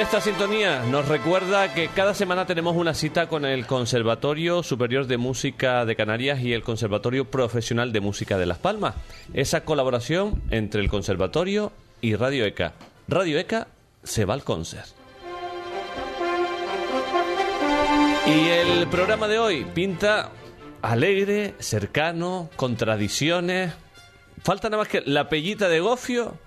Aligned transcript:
Esta 0.00 0.22
sintonía 0.22 0.82
nos 0.84 1.08
recuerda 1.08 1.74
que 1.74 1.88
cada 1.88 2.14
semana 2.14 2.46
tenemos 2.46 2.74
una 2.74 2.94
cita 2.94 3.28
con 3.28 3.44
el 3.44 3.66
Conservatorio 3.66 4.62
Superior 4.62 5.06
de 5.06 5.18
Música 5.18 5.84
de 5.84 5.94
Canarias 5.94 6.40
y 6.40 6.54
el 6.54 6.62
Conservatorio 6.62 7.30
Profesional 7.30 7.92
de 7.92 8.00
Música 8.00 8.38
de 8.38 8.46
Las 8.46 8.56
Palmas. 8.56 8.94
Esa 9.34 9.62
colaboración 9.62 10.42
entre 10.50 10.80
el 10.80 10.88
Conservatorio 10.88 11.72
y 12.00 12.14
Radio 12.14 12.46
ECA. 12.46 12.72
Radio 13.08 13.38
ECA 13.38 13.66
se 14.02 14.24
va 14.24 14.32
al 14.32 14.42
concert. 14.42 14.88
Y 18.26 18.48
el 18.48 18.86
programa 18.88 19.28
de 19.28 19.38
hoy 19.38 19.66
pinta 19.74 20.30
alegre, 20.80 21.54
cercano, 21.58 22.48
con 22.56 22.76
tradiciones. 22.76 23.74
Falta 24.42 24.70
nada 24.70 24.82
más 24.82 24.88
que 24.88 25.02
la 25.04 25.28
pellita 25.28 25.68
de 25.68 25.80
gofio 25.80 26.38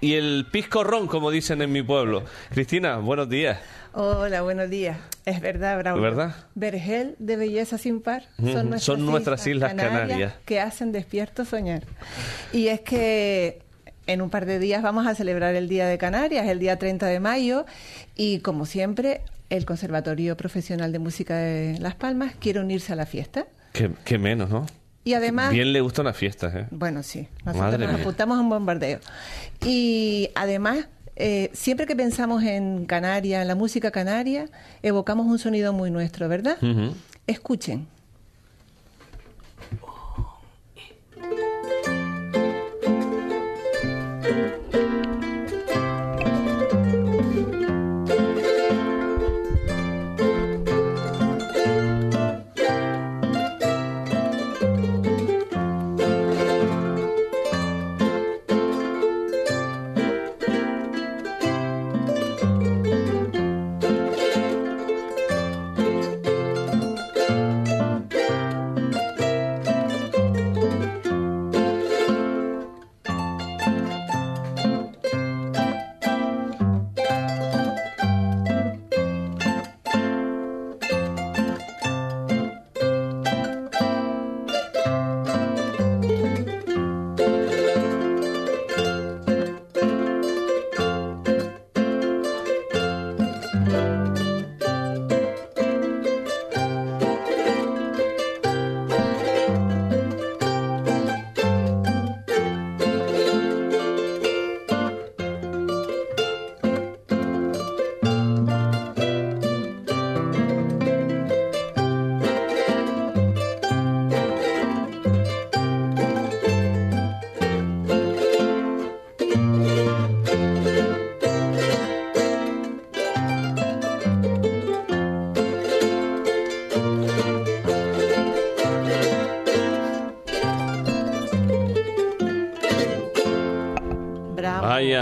y 0.00 0.14
el 0.14 0.46
pisco 0.50 0.84
ron, 0.84 1.06
como 1.06 1.30
dicen 1.30 1.62
en 1.62 1.72
mi 1.72 1.82
pueblo. 1.82 2.24
Cristina, 2.50 2.96
buenos 2.98 3.28
días. 3.28 3.58
Hola, 3.92 4.42
buenos 4.42 4.70
días. 4.70 4.98
Es 5.24 5.40
verdad, 5.40 5.78
Bravo. 5.78 6.00
¿Verdad? 6.00 6.34
Vergel 6.54 7.16
de 7.18 7.36
belleza 7.36 7.76
sin 7.76 8.00
par 8.00 8.24
son 8.36 8.70
nuestras, 8.70 8.82
son 8.82 9.06
nuestras 9.06 9.46
Islas 9.46 9.74
Canarias. 9.74 10.34
que 10.44 10.60
hacen 10.60 10.92
despierto 10.92 11.44
soñar. 11.44 11.82
Y 12.52 12.68
es 12.68 12.80
que 12.80 13.62
en 14.06 14.22
un 14.22 14.30
par 14.30 14.46
de 14.46 14.58
días 14.58 14.82
vamos 14.82 15.06
a 15.06 15.14
celebrar 15.14 15.54
el 15.54 15.68
Día 15.68 15.86
de 15.86 15.98
Canarias, 15.98 16.48
el 16.48 16.58
día 16.58 16.78
30 16.78 17.06
de 17.06 17.20
mayo, 17.20 17.66
y 18.16 18.38
como 18.40 18.64
siempre, 18.66 19.22
el 19.50 19.64
Conservatorio 19.66 20.36
Profesional 20.36 20.92
de 20.92 20.98
Música 20.98 21.36
de 21.36 21.78
Las 21.78 21.94
Palmas 21.96 22.34
quiere 22.38 22.60
unirse 22.60 22.92
a 22.92 22.96
la 22.96 23.06
fiesta. 23.06 23.46
Que, 23.72 23.90
que 24.04 24.18
menos, 24.18 24.50
¿no? 24.50 24.66
Y 25.04 25.14
además... 25.14 25.50
Bien 25.50 25.72
le 25.72 25.80
gusta 25.80 26.02
una 26.02 26.12
fiesta, 26.12 26.52
¿eh? 26.54 26.66
Bueno, 26.70 27.02
sí, 27.02 27.28
nosotros 27.44 27.56
Madre 27.56 27.86
nos 27.86 28.00
apuntamos 28.00 28.38
a 28.38 28.40
un 28.40 28.50
bombardeo. 28.50 29.00
Y 29.64 30.30
además, 30.34 30.88
eh, 31.16 31.50
siempre 31.52 31.86
que 31.86 31.96
pensamos 31.96 32.42
en 32.42 32.86
Canarias, 32.86 33.42
en 33.42 33.48
la 33.48 33.54
música 33.54 33.90
canaria, 33.90 34.46
evocamos 34.82 35.26
un 35.26 35.38
sonido 35.38 35.72
muy 35.72 35.90
nuestro, 35.90 36.28
¿verdad? 36.28 36.58
Escuchen. 37.26 37.86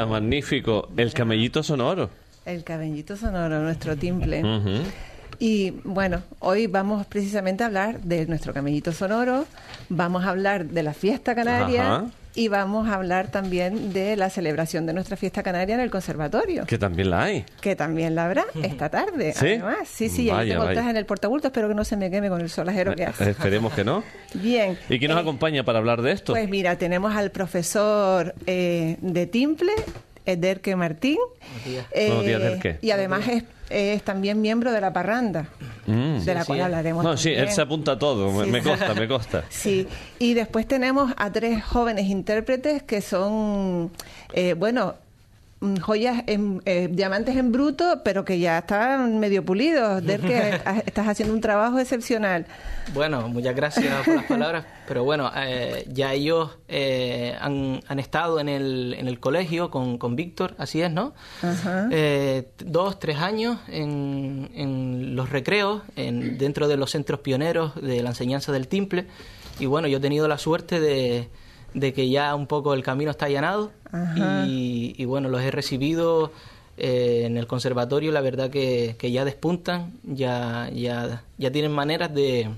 Magnífico. 0.07 0.89
El 0.97 1.13
camellito 1.13 1.63
sonoro. 1.63 2.11
El 2.45 2.65
cabellito 2.65 3.17
sonoro, 3.17 3.61
nuestro 3.61 3.97
timple. 3.97 4.43
Y 5.39 5.71
bueno, 5.85 6.23
hoy 6.41 6.67
vamos 6.67 7.07
precisamente 7.07 7.63
a 7.63 7.67
hablar 7.67 8.01
de 8.01 8.27
nuestro 8.27 8.53
camellito 8.53 8.93
sonoro, 8.93 9.47
vamos 9.89 10.25
a 10.25 10.31
hablar 10.31 10.67
de 10.67 10.83
la 10.83 10.95
fiesta 10.95 11.35
canaria 11.35 11.97
Ajá. 11.97 12.07
Y 12.35 12.49
vamos 12.49 12.89
a 12.89 12.95
hablar 12.95 13.31
también 13.31 13.93
de 13.93 14.17
la 14.17 14.31
celebración 14.31 14.87
de 14.87 14.93
nuestra 14.93 15.17
fiesta 15.17 15.43
canaria 15.43 15.75
en 15.75 15.81
el 15.81 15.91
conservatorio. 15.91 16.67
Que 16.67 16.79
también 16.79 17.11
la 17.11 17.23
hay. 17.25 17.45
Que 17.61 17.75
también 17.77 18.15
la 18.15 18.27
habrá 18.27 18.45
esta 18.63 18.89
tarde. 18.89 19.33
¿Sí? 19.35 19.47
Además, 19.47 19.89
sí, 19.89 20.09
sí, 20.09 20.31
ahí 20.31 20.37
Vaya, 20.37 20.53
tengo 20.55 20.63
el 20.63 20.69
vaya. 20.69 20.75
traje 20.81 20.91
en 20.91 20.97
el 20.97 21.07
portabulto, 21.07 21.49
espero 21.49 21.69
que 21.69 21.75
no 21.75 21.85
se 21.85 21.97
me 21.97 22.11
queme 22.11 22.29
con 22.29 22.41
el 22.41 22.49
solajero 22.51 22.95
que 22.95 23.07
hace. 23.07 23.25
Eh, 23.25 23.31
Esperemos 23.31 23.73
que 23.73 23.85
no. 23.85 24.05
Bien. 24.35 24.79
¿Y 24.89 24.99
quién 24.99 25.11
nos 25.11 25.19
Eh, 25.19 25.23
acompaña 25.23 25.65
para 25.65 25.79
hablar 25.79 26.03
de 26.03 26.13
esto? 26.13 26.33
Pues 26.33 26.49
mira, 26.49 26.77
tenemos 26.77 27.15
al 27.17 27.31
profesor 27.31 28.35
eh, 28.47 28.97
de 29.01 29.27
Timple, 29.27 29.73
Ederque 30.27 30.77
Martín. 30.77 31.19
Eh, 31.93 32.07
Buenos 32.09 32.25
días, 32.25 32.41
Ederque. 32.41 32.79
Y 32.83 32.91
además 32.91 33.27
es, 33.29 33.45
es 33.71 34.03
también 34.03 34.41
miembro 34.41 34.73
de 34.73 34.81
la 34.81 34.93
parranda, 34.93 35.49
Mm. 35.87 36.19
de 36.25 36.35
la 36.35 36.45
cual 36.45 36.61
hablaremos. 36.63 37.03
No, 37.05 37.17
sí, 37.17 37.31
él 37.31 37.51
se 37.51 37.63
apunta 37.63 37.93
a 37.93 37.99
todo. 37.99 38.31
Me, 38.33 38.45
Sí. 38.45 38.51
me 38.51 38.63
consta. 39.09 39.45
Sí, 39.49 39.87
y 40.19 40.35
después 40.35 40.67
tenemos 40.69 41.13
a 41.17 41.33
tres 41.33 41.65
jóvenes 41.65 42.07
intérpretes 42.07 42.83
que 42.83 43.01
son, 43.01 43.91
eh, 44.33 44.55
bueno, 44.55 44.95
joyas, 45.81 46.23
en, 46.27 46.63
eh, 46.65 46.89
diamantes 46.91 47.37
en 47.37 47.53
bruto, 47.53 48.03
pero 48.05 48.25
que 48.25 48.39
ya 48.39 48.59
están 48.59 49.19
medio 49.19 49.45
pulidos. 49.45 50.05
Der 50.05 50.21
que 50.21 50.61
estás 50.87 51.09
haciendo 51.09 51.35
un 51.35 51.41
trabajo 51.41 51.79
excepcional. 51.79 52.47
Bueno, 52.95 53.29
muchas 53.29 53.55
gracias 53.55 54.05
por 54.05 54.15
las 54.15 54.25
palabras, 54.25 54.65
pero 54.87 55.05
bueno, 55.05 55.31
eh, 55.37 55.85
ya 55.89 56.13
ellos 56.13 56.59
eh, 56.69 57.37
han, 57.41 57.81
han 57.87 57.99
estado 57.99 58.41
en 58.41 58.49
el, 58.49 58.95
en 58.99 59.09
el 59.09 59.21
colegio 59.21 59.71
con, 59.71 59.99
con 59.99 60.17
Víctor, 60.17 60.55
así 60.59 60.81
es, 60.81 60.91
¿no? 60.91 61.15
Ajá. 61.43 61.89
Eh, 61.91 62.49
dos, 62.59 62.99
tres 62.99 63.19
años 63.19 63.59
en, 63.69 64.51
en 64.55 65.17
los 65.17 65.31
recreos, 65.31 65.83
en, 65.97 66.39
dentro 66.39 66.69
de 66.69 66.77
los 66.77 66.91
centros 66.91 67.21
pioneros 67.21 67.75
de 67.75 68.03
la 68.03 68.11
enseñanza 68.11 68.53
del 68.53 68.69
timple, 68.69 69.07
y 69.59 69.67
bueno, 69.67 69.89
yo 69.89 69.99
he 69.99 70.01
tenido 70.01 70.29
la 70.29 70.39
suerte 70.39 70.81
de, 70.81 71.29
de 71.75 71.93
que 71.93 72.09
ya 72.09 72.35
un 72.35 72.47
poco 72.47 72.75
el 72.75 72.83
camino 72.83 73.11
está 73.11 73.27
allanado, 73.27 73.73
y, 74.47 74.95
y 74.97 75.05
bueno, 75.05 75.29
los 75.29 75.41
he 75.43 75.51
recibido 75.51 76.33
eh, 76.77 77.23
en 77.25 77.37
el 77.37 77.47
conservatorio, 77.47 78.13
la 78.13 78.21
verdad 78.21 78.51
que, 78.51 78.97
que 78.99 79.11
ya 79.11 79.25
despuntan, 79.25 79.93
ya, 80.05 80.71
ya, 80.73 81.23
ya 81.39 81.51
tienen 81.51 81.73
maneras 81.73 82.13
de, 82.15 82.51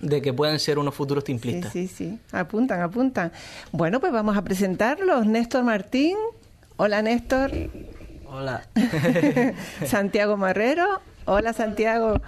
de 0.00 0.22
que 0.22 0.32
puedan 0.32 0.58
ser 0.58 0.78
unos 0.78 0.94
futuros 0.94 1.22
Sí, 1.24 1.32
timplistas. 1.32 1.72
sí, 1.72 1.86
sí. 1.88 2.18
Apuntan, 2.32 2.80
apuntan. 2.80 3.32
Bueno, 3.72 4.00
pues 4.00 4.12
vamos 4.12 4.36
a 4.36 4.42
presentarlos. 4.42 5.26
Néstor 5.26 5.62
Martín. 5.64 6.16
Hola, 6.76 7.02
Néstor. 7.02 7.50
Hola. 8.26 8.62
Santiago 9.86 10.36
Marrero. 10.36 10.86
Hola 11.26 11.52
Santiago 11.52 12.20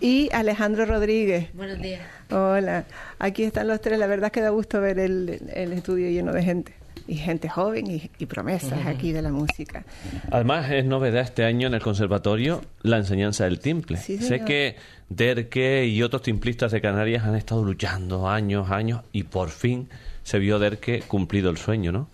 y 0.00 0.28
Alejandro 0.32 0.86
Rodríguez. 0.86 1.52
Buenos 1.54 1.80
días. 1.80 2.00
Hola, 2.30 2.84
aquí 3.18 3.42
están 3.44 3.68
los 3.68 3.80
tres. 3.80 3.98
La 3.98 4.06
verdad 4.06 4.26
es 4.26 4.32
que 4.32 4.40
da 4.40 4.50
gusto 4.50 4.80
ver 4.80 4.98
el, 4.98 5.40
el 5.54 5.72
estudio 5.72 6.08
lleno 6.10 6.32
de 6.32 6.42
gente 6.42 6.74
y 7.06 7.16
gente 7.16 7.48
joven 7.48 7.88
y, 7.90 8.10
y 8.18 8.26
promesas 8.26 8.86
aquí 8.86 9.12
de 9.12 9.22
la 9.22 9.30
música. 9.30 9.84
Además, 10.30 10.70
es 10.70 10.84
novedad 10.84 11.22
este 11.22 11.44
año 11.44 11.68
en 11.68 11.74
el 11.74 11.80
conservatorio 11.82 12.62
la 12.82 12.96
enseñanza 12.96 13.44
del 13.44 13.60
timple. 13.60 13.98
Sí, 13.98 14.18
sé 14.18 14.40
que 14.40 14.76
Derke 15.08 15.86
y 15.86 16.02
otros 16.02 16.22
timplistas 16.22 16.72
de 16.72 16.80
Canarias 16.80 17.24
han 17.24 17.36
estado 17.36 17.64
luchando 17.64 18.28
años, 18.28 18.70
años 18.70 19.02
y 19.12 19.24
por 19.24 19.50
fin 19.50 19.88
se 20.24 20.38
vio 20.38 20.58
Derke 20.58 21.02
cumplido 21.06 21.50
el 21.50 21.58
sueño, 21.58 21.92
¿no? 21.92 22.08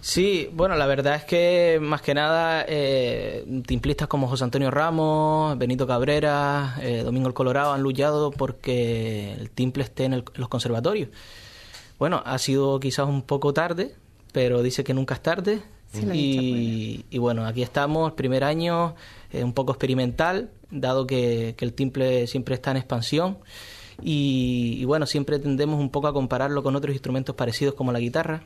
Sí, 0.00 0.50
bueno, 0.52 0.76
la 0.76 0.86
verdad 0.86 1.14
es 1.16 1.24
que 1.24 1.78
más 1.80 2.02
que 2.02 2.12
nada 2.14 2.64
eh, 2.68 3.44
timplistas 3.66 4.06
como 4.08 4.28
José 4.28 4.44
Antonio 4.44 4.70
Ramos, 4.70 5.56
Benito 5.58 5.86
Cabrera, 5.86 6.76
eh, 6.82 7.02
Domingo 7.04 7.28
el 7.28 7.34
Colorado 7.34 7.72
han 7.72 7.82
luchado 7.82 8.30
porque 8.30 9.32
el 9.32 9.50
timple 9.50 9.84
esté 9.84 10.04
en, 10.04 10.12
el- 10.14 10.24
en 10.34 10.40
los 10.40 10.48
conservatorios. 10.48 11.08
Bueno, 11.98 12.22
ha 12.26 12.38
sido 12.38 12.78
quizás 12.80 13.06
un 13.08 13.22
poco 13.22 13.52
tarde, 13.54 13.94
pero 14.32 14.62
dice 14.62 14.84
que 14.84 14.92
nunca 14.94 15.14
es 15.14 15.22
tarde. 15.22 15.62
Sí, 15.92 16.00
y, 16.12 17.04
y 17.10 17.18
bueno, 17.18 17.46
aquí 17.46 17.62
estamos, 17.62 18.12
primer 18.14 18.42
año, 18.44 18.96
eh, 19.32 19.44
un 19.44 19.52
poco 19.52 19.72
experimental, 19.72 20.50
dado 20.70 21.06
que, 21.06 21.54
que 21.56 21.64
el 21.64 21.72
timple 21.72 22.26
siempre 22.26 22.56
está 22.56 22.72
en 22.72 22.78
expansión. 22.78 23.38
Y, 24.02 24.76
y 24.80 24.84
bueno, 24.86 25.06
siempre 25.06 25.38
tendemos 25.38 25.78
un 25.80 25.88
poco 25.90 26.08
a 26.08 26.12
compararlo 26.12 26.62
con 26.64 26.74
otros 26.74 26.92
instrumentos 26.92 27.36
parecidos 27.36 27.74
como 27.74 27.92
la 27.92 28.00
guitarra. 28.00 28.42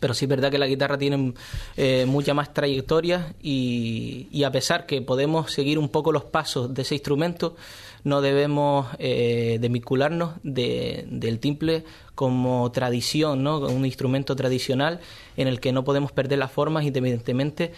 Pero 0.00 0.14
sí 0.14 0.24
es 0.24 0.28
verdad 0.28 0.50
que 0.50 0.58
la 0.58 0.66
guitarra 0.66 0.96
tiene 0.98 1.34
eh, 1.76 2.04
mucha 2.06 2.32
más 2.34 2.52
trayectoria 2.54 3.34
y, 3.42 4.42
a 4.44 4.50
pesar 4.50 4.86
que 4.86 5.02
podemos 5.02 5.52
seguir 5.52 5.78
un 5.78 5.88
poco 5.90 6.10
los 6.10 6.24
pasos 6.24 6.72
de 6.72 6.82
ese 6.82 6.94
instrumento, 6.94 7.54
no 8.02 8.20
debemos 8.22 8.86
eh, 8.98 9.58
desvincularnos 9.60 10.32
de- 10.42 11.04
del 11.10 11.38
timple 11.38 11.84
como 12.14 12.70
tradición, 12.72 13.42
¿no? 13.42 13.58
un 13.60 13.84
instrumento 13.84 14.34
tradicional 14.34 15.00
en 15.36 15.48
el 15.48 15.60
que 15.60 15.72
no 15.72 15.84
podemos 15.84 16.12
perder 16.12 16.38
las 16.38 16.50
formas, 16.50 16.84
independientemente 16.84 17.72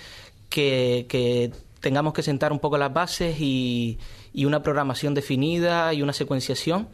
que, 0.49 1.07
que 1.09 1.51
tengamos 1.81 2.15
que 2.15 2.23
sentar 2.23 2.53
un 2.53 2.61
poco 2.61 2.79
las 2.79 2.93
bases 2.93 3.37
y 3.41 3.99
una 4.35 4.63
programación 4.63 5.13
definida 5.15 5.93
y 5.93 6.03
una 6.03 6.13
secuenciación 6.13 6.89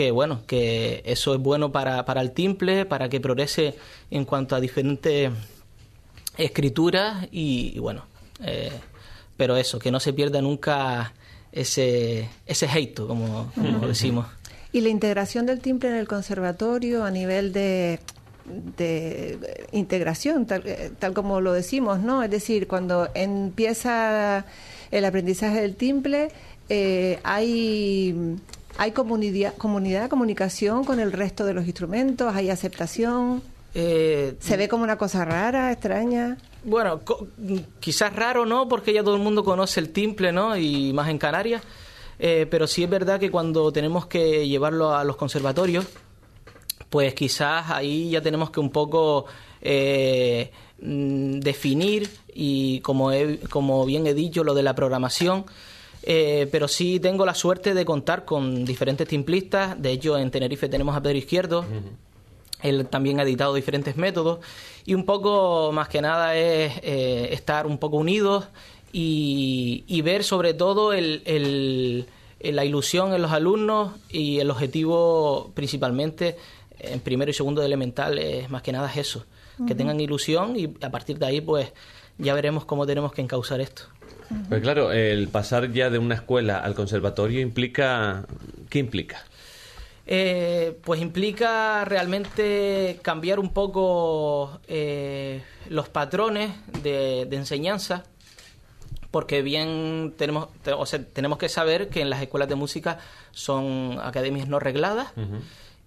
que 0.00 0.12
bueno, 0.12 0.40
que 0.46 1.02
eso 1.04 1.34
es 1.34 1.40
bueno 1.40 1.72
para, 1.72 2.06
para 2.06 2.22
el 2.22 2.30
timple, 2.30 2.86
para 2.86 3.10
que 3.10 3.20
progrese 3.20 3.74
en 4.10 4.24
cuanto 4.24 4.56
a 4.56 4.60
diferentes 4.60 5.30
escrituras 6.38 7.28
y, 7.30 7.72
y 7.74 7.78
bueno, 7.80 8.06
eh, 8.42 8.72
pero 9.36 9.58
eso, 9.58 9.78
que 9.78 9.90
no 9.90 10.00
se 10.00 10.14
pierda 10.14 10.40
nunca 10.40 11.12
ese, 11.52 12.30
ese 12.46 12.94
como, 12.96 13.52
como 13.54 13.86
decimos. 13.86 14.26
Y 14.72 14.80
la 14.80 14.88
integración 14.88 15.44
del 15.44 15.60
timbre 15.60 15.90
en 15.90 15.96
el 15.96 16.08
conservatorio 16.08 17.04
a 17.04 17.10
nivel 17.10 17.52
de, 17.52 18.00
de 18.78 19.66
integración, 19.72 20.46
tal, 20.46 20.62
eh, 20.64 20.92
tal 20.98 21.12
como 21.12 21.42
lo 21.42 21.52
decimos, 21.52 22.00
¿no? 22.00 22.22
Es 22.22 22.30
decir, 22.30 22.68
cuando 22.68 23.10
empieza 23.12 24.46
el 24.90 25.04
aprendizaje 25.04 25.60
del 25.60 25.76
timbre, 25.76 26.30
eh, 26.70 27.18
hay, 27.22 28.38
hay 28.78 28.92
comunidad, 28.92 29.54
comunidad, 29.56 30.08
comunicación 30.08 30.84
con 30.84 31.00
el 31.00 31.12
resto 31.12 31.44
de 31.44 31.54
los 31.54 31.64
instrumentos, 31.66 32.34
hay 32.34 32.50
aceptación, 32.50 33.42
Eh, 33.72 34.34
se 34.40 34.56
ve 34.56 34.68
como 34.68 34.82
una 34.82 34.98
cosa 34.98 35.24
rara, 35.24 35.70
extraña. 35.70 36.36
Bueno, 36.64 37.00
co- 37.04 37.28
quizás 37.78 38.12
raro, 38.16 38.44
¿no? 38.44 38.68
Porque 38.68 38.92
ya 38.92 39.04
todo 39.04 39.14
el 39.14 39.22
mundo 39.22 39.44
conoce 39.44 39.78
el 39.78 39.90
timple, 39.90 40.32
¿no? 40.32 40.56
Y 40.56 40.92
más 40.92 41.08
en 41.08 41.18
Canarias. 41.18 41.62
Eh, 42.18 42.46
pero 42.50 42.66
sí 42.66 42.82
es 42.82 42.90
verdad 42.90 43.20
que 43.20 43.30
cuando 43.30 43.70
tenemos 43.70 44.06
que 44.06 44.48
llevarlo 44.48 44.92
a 44.94 45.04
los 45.04 45.14
conservatorios, 45.14 45.86
pues 46.90 47.14
quizás 47.14 47.70
ahí 47.70 48.10
ya 48.10 48.20
tenemos 48.20 48.50
que 48.50 48.58
un 48.58 48.70
poco 48.70 49.26
eh, 49.62 50.50
mm, 50.82 51.38
definir 51.38 52.10
y 52.34 52.80
como, 52.80 53.12
he- 53.12 53.38
como 53.50 53.84
bien 53.86 54.06
he 54.08 54.14
dicho, 54.14 54.42
lo 54.42 54.54
de 54.54 54.62
la 54.64 54.74
programación. 54.74 55.44
Eh, 56.02 56.48
pero 56.50 56.66
sí 56.68 56.98
tengo 56.98 57.26
la 57.26 57.34
suerte 57.34 57.74
de 57.74 57.84
contar 57.84 58.24
con 58.24 58.64
diferentes 58.64 59.06
timplistas. 59.06 59.80
De 59.80 59.90
hecho, 59.92 60.16
en 60.18 60.30
Tenerife 60.30 60.68
tenemos 60.68 60.96
a 60.96 61.02
Pedro 61.02 61.18
Izquierdo. 61.18 61.64
Él 62.62 62.86
también 62.88 63.20
ha 63.20 63.22
editado 63.22 63.54
diferentes 63.54 63.96
métodos 63.96 64.40
y 64.84 64.94
un 64.94 65.04
poco 65.04 65.70
más 65.72 65.88
que 65.88 66.02
nada 66.02 66.36
es 66.36 66.72
eh, 66.82 67.28
estar 67.32 67.66
un 67.66 67.78
poco 67.78 67.96
unidos 67.96 68.46
y, 68.92 69.84
y 69.86 70.02
ver 70.02 70.24
sobre 70.24 70.52
todo 70.54 70.92
el, 70.92 71.22
el- 71.24 72.06
el- 72.40 72.56
la 72.56 72.64
ilusión 72.64 73.12
en 73.14 73.22
los 73.22 73.32
alumnos 73.32 73.92
y 74.10 74.38
el 74.40 74.50
objetivo 74.50 75.50
principalmente 75.54 76.36
en 76.78 77.00
primero 77.00 77.30
y 77.30 77.34
segundo 77.34 77.60
de 77.60 77.66
elemental 77.66 78.18
es 78.18 78.48
más 78.50 78.62
que 78.62 78.72
nada 78.72 78.90
es 78.90 78.96
eso, 78.96 79.24
que 79.66 79.74
tengan 79.74 80.00
ilusión 80.00 80.56
y 80.58 80.64
a 80.82 80.90
partir 80.90 81.18
de 81.18 81.26
ahí 81.26 81.40
pues 81.42 81.70
ya 82.20 82.34
veremos 82.34 82.64
cómo 82.64 82.86
tenemos 82.86 83.12
que 83.12 83.22
encauzar 83.22 83.60
esto. 83.60 83.82
Pues 84.48 84.60
claro, 84.62 84.92
el 84.92 85.28
pasar 85.28 85.72
ya 85.72 85.90
de 85.90 85.98
una 85.98 86.14
escuela 86.14 86.58
al 86.58 86.74
conservatorio 86.74 87.40
implica... 87.40 88.24
¿Qué 88.68 88.78
implica? 88.78 89.24
Eh, 90.06 90.78
pues 90.84 91.00
implica 91.00 91.84
realmente 91.84 92.98
cambiar 93.02 93.38
un 93.38 93.52
poco 93.52 94.60
eh, 94.68 95.42
los 95.68 95.88
patrones 95.88 96.50
de, 96.82 97.26
de 97.28 97.36
enseñanza, 97.36 98.04
porque 99.10 99.42
bien 99.42 100.14
tenemos, 100.16 100.48
te- 100.62 100.72
o 100.72 100.86
sea, 100.86 101.04
tenemos 101.04 101.38
que 101.38 101.48
saber 101.48 101.88
que 101.88 102.00
en 102.00 102.10
las 102.10 102.22
escuelas 102.22 102.48
de 102.48 102.54
música 102.56 102.98
son 103.32 103.98
academias 104.02 104.48
no 104.48 104.58
regladas 104.58 105.08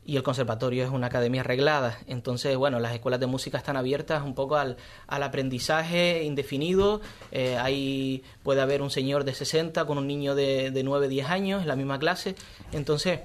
y 0.05 0.17
el 0.17 0.23
conservatorio 0.23 0.83
es 0.83 0.89
una 0.89 1.07
academia 1.07 1.43
reglada. 1.43 1.97
Entonces, 2.07 2.55
bueno, 2.57 2.79
las 2.79 2.93
escuelas 2.93 3.19
de 3.19 3.27
música 3.27 3.57
están 3.57 3.77
abiertas 3.77 4.23
un 4.23 4.35
poco 4.35 4.55
al, 4.57 4.77
aprendizaje 5.07 6.23
indefinido. 6.23 7.01
Eh, 7.31 7.57
hay, 7.57 8.23
puede 8.43 8.61
haber 8.61 8.81
un 8.81 8.89
señor 8.89 9.23
de 9.23 9.33
60 9.33 9.85
con 9.85 9.97
un 9.97 10.07
niño 10.07 10.35
de, 10.35 10.71
de 10.71 10.83
9, 10.83 11.07
10 11.07 11.29
años 11.29 11.61
en 11.61 11.67
la 11.67 11.75
misma 11.75 11.99
clase. 11.99 12.35
Entonces, 12.71 13.21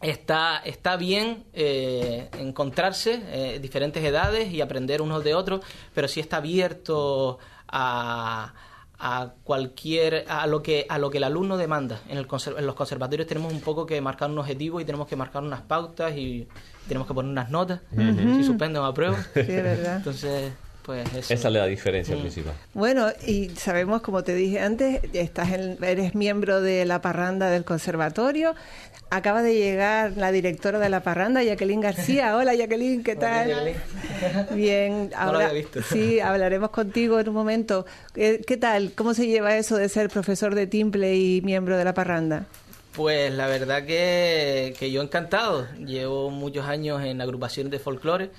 está, 0.00 0.58
está 0.64 0.96
bien 0.96 1.44
eh, 1.52 2.28
encontrarse 2.38 3.22
eh, 3.26 3.58
diferentes 3.60 4.02
edades 4.02 4.52
y 4.52 4.60
aprender 4.60 5.02
unos 5.02 5.22
de 5.24 5.34
otros, 5.34 5.60
pero 5.94 6.08
sí 6.08 6.20
está 6.20 6.38
abierto 6.38 7.38
a, 7.68 8.54
a 9.02 9.32
cualquier 9.44 10.24
a 10.28 10.46
lo 10.46 10.62
que 10.62 10.84
a 10.88 10.98
lo 10.98 11.10
que 11.10 11.18
el 11.18 11.24
alumno 11.24 11.56
demanda. 11.56 12.00
En, 12.08 12.18
el 12.18 12.26
en 12.58 12.66
los 12.66 12.74
conservatorios 12.74 13.26
tenemos 13.26 13.52
un 13.52 13.60
poco 13.60 13.86
que 13.86 14.00
marcar 14.00 14.30
un 14.30 14.38
objetivo 14.38 14.80
y 14.80 14.84
tenemos 14.84 15.08
que 15.08 15.16
marcar 15.16 15.42
unas 15.42 15.62
pautas 15.62 16.14
y 16.16 16.46
tenemos 16.86 17.08
que 17.08 17.14
poner 17.14 17.30
unas 17.30 17.50
notas 17.50 17.80
si 17.96 18.44
suspenden 18.44 18.82
o 18.82 18.86
aprueban. 18.86 19.22
Sí, 19.34 19.40
es 19.40 19.46
verdad. 19.62 19.96
Entonces, 19.96 20.52
pues 20.82 21.08
eso. 21.14 21.32
Esa 21.34 21.48
es 21.48 21.54
la 21.54 21.66
diferencia 21.66 22.16
principal. 22.18 22.52
Bueno, 22.74 23.08
y 23.26 23.50
sabemos, 23.50 24.02
como 24.02 24.22
te 24.22 24.34
dije 24.34 24.60
antes, 24.60 25.00
estás 25.14 25.50
en- 25.52 25.82
eres 25.82 26.14
miembro 26.14 26.60
de 26.60 26.84
la 26.84 27.00
parranda 27.00 27.48
del 27.50 27.64
conservatorio. 27.64 28.54
Acaba 29.12 29.42
de 29.42 29.54
llegar 29.54 30.12
la 30.16 30.30
directora 30.30 30.78
de 30.78 30.88
la 30.88 31.02
parranda, 31.02 31.42
Jacqueline 31.42 31.80
García. 31.80 32.36
Hola, 32.36 32.54
Jacqueline, 32.54 33.02
¿qué 33.02 33.16
tal? 33.16 33.50
Bien, 34.54 35.10
No 35.10 35.32
lo 35.32 35.38
ahora 35.38 35.48
había 35.48 35.60
visto. 35.62 35.80
sí, 35.82 36.20
hablaremos 36.20 36.70
contigo 36.70 37.18
en 37.20 37.28
un 37.28 37.34
momento. 37.34 37.86
¿Qué, 38.14 38.40
qué 38.46 38.56
tal? 38.56 38.92
¿Cómo 38.94 39.14
se 39.14 39.26
lleva 39.26 39.56
eso 39.56 39.76
de 39.76 39.88
ser 39.88 40.08
profesor 40.08 40.54
de 40.54 40.66
timple 40.66 41.16
y 41.16 41.40
miembro 41.42 41.76
de 41.78 41.84
la 41.84 41.94
parranda? 41.94 42.46
Pues 42.92 43.32
la 43.32 43.46
verdad 43.46 43.84
que, 43.86 44.74
que 44.78 44.90
yo 44.90 45.00
encantado. 45.02 45.66
Llevo 45.78 46.30
muchos 46.30 46.66
años 46.66 47.02
en 47.02 47.20
agrupaciones 47.20 47.70
de 47.70 47.78
folclore 47.78 48.30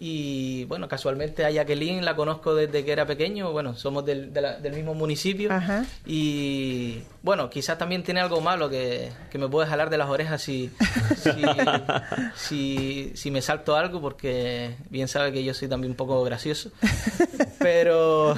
y 0.00 0.64
bueno, 0.64 0.88
casualmente 0.88 1.44
a 1.44 1.50
Jacqueline 1.50 2.04
la 2.04 2.16
conozco 2.16 2.54
desde 2.54 2.84
que 2.84 2.90
era 2.92 3.06
pequeño. 3.06 3.52
Bueno, 3.52 3.76
somos 3.76 4.04
del, 4.04 4.32
de 4.32 4.40
la- 4.40 4.56
del 4.58 4.72
mismo 4.72 4.94
municipio 4.94 5.52
Ajá. 5.52 5.84
y 6.04 7.02
bueno, 7.22 7.48
quizás 7.50 7.78
también 7.78 8.02
tiene 8.02 8.20
algo 8.20 8.40
malo 8.40 8.68
que, 8.68 9.12
que 9.30 9.38
me 9.38 9.48
puede 9.48 9.68
jalar 9.68 9.90
de 9.90 9.98
las 9.98 10.08
orejas 10.08 10.42
si, 10.42 10.70
si, 11.16 11.30
si, 12.34 13.12
si 13.14 13.30
me 13.30 13.42
salto 13.42 13.76
algo 13.76 14.00
porque 14.00 14.76
bien 14.90 15.08
sabe 15.08 15.32
que 15.32 15.44
yo 15.44 15.54
soy 15.54 15.68
también 15.68 15.92
un 15.92 15.96
poco 15.96 16.22
gracioso. 16.24 16.70
Pero, 17.58 18.34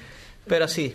pero 0.46 0.68
sí, 0.68 0.94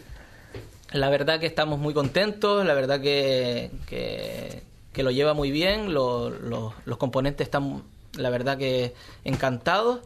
la 0.93 1.09
verdad 1.09 1.37
que 1.39 1.45
estamos 1.47 1.79
muy 1.79 1.93
contentos, 1.93 2.65
la 2.65 2.73
verdad 2.73 3.01
que, 3.01 3.71
que, 3.87 4.63
que 4.93 5.03
lo 5.03 5.11
lleva 5.11 5.33
muy 5.33 5.51
bien, 5.51 5.93
lo- 5.93 6.29
lo- 6.29 6.73
los 6.85 6.97
componentes 6.97 7.45
están, 7.47 7.83
la 8.17 8.29
verdad 8.29 8.57
que 8.57 8.93
encantados. 9.23 10.01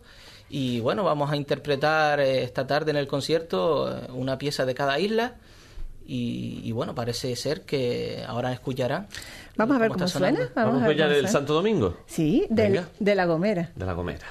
Y 0.50 0.80
bueno, 0.80 1.04
vamos 1.04 1.30
a 1.32 1.36
interpretar 1.36 2.20
eh, 2.22 2.44
esta 2.44 2.66
tarde 2.68 2.92
en 2.92 2.98
el 2.98 3.08
concierto 3.08 3.92
eh, 3.96 4.08
una 4.14 4.38
pieza 4.38 4.66
de 4.66 4.74
cada 4.76 5.00
isla. 5.00 5.36
Y, 6.06 6.62
y 6.64 6.72
bueno, 6.72 6.96
parece 6.96 7.36
ser 7.36 7.64
que 7.64 8.24
ahora 8.26 8.54
escucharán. 8.54 9.08
Vamos 9.58 9.76
a 9.76 9.80
ver 9.80 9.90
cómo 9.92 10.06
está 10.06 10.20
suena. 10.20 10.38
sonando. 10.38 10.54
Vamos, 10.56 10.84
a 10.84 10.88
ver 10.88 10.96
ya 10.98 11.04
cómo 11.04 11.14
del 11.16 11.24
suena. 11.26 11.32
Santo 11.32 11.54
Domingo, 11.54 11.98
Sí, 12.06 12.46
del- 12.50 12.86
de 13.00 13.16
la 13.16 13.26
Gomera. 13.26 13.72
de 13.76 13.86
la 13.86 13.92
Gomera. 13.94 14.26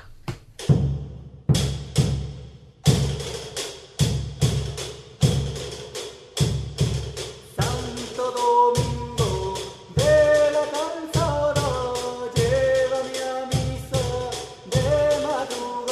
Shadow. 15.49 15.86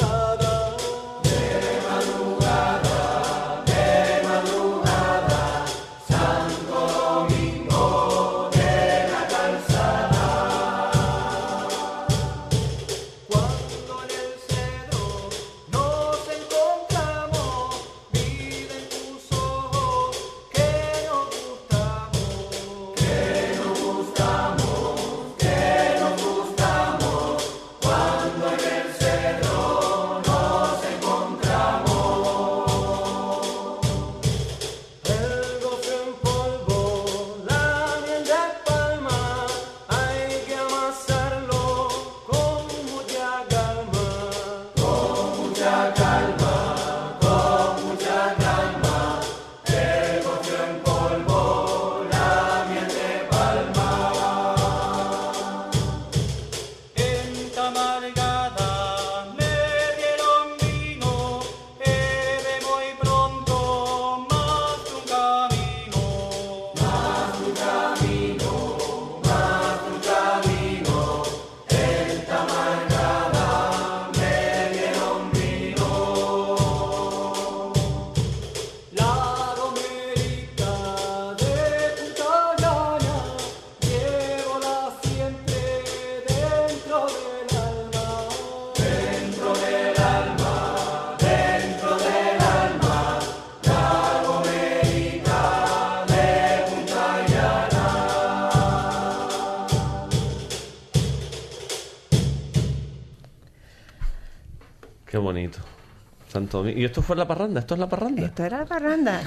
Santo 106.55 106.57
Domingo. 106.57 106.79
¿Y 106.79 106.85
esto 106.85 107.01
fue 107.01 107.15
la 107.15 107.27
parranda? 107.27 107.59
¿Esto 107.59 107.73
es 107.73 107.79
la 107.79 107.89
parranda? 107.89 108.25
Esto 108.25 108.43
era 108.43 108.59
la 108.59 108.65
parranda. 108.65 109.21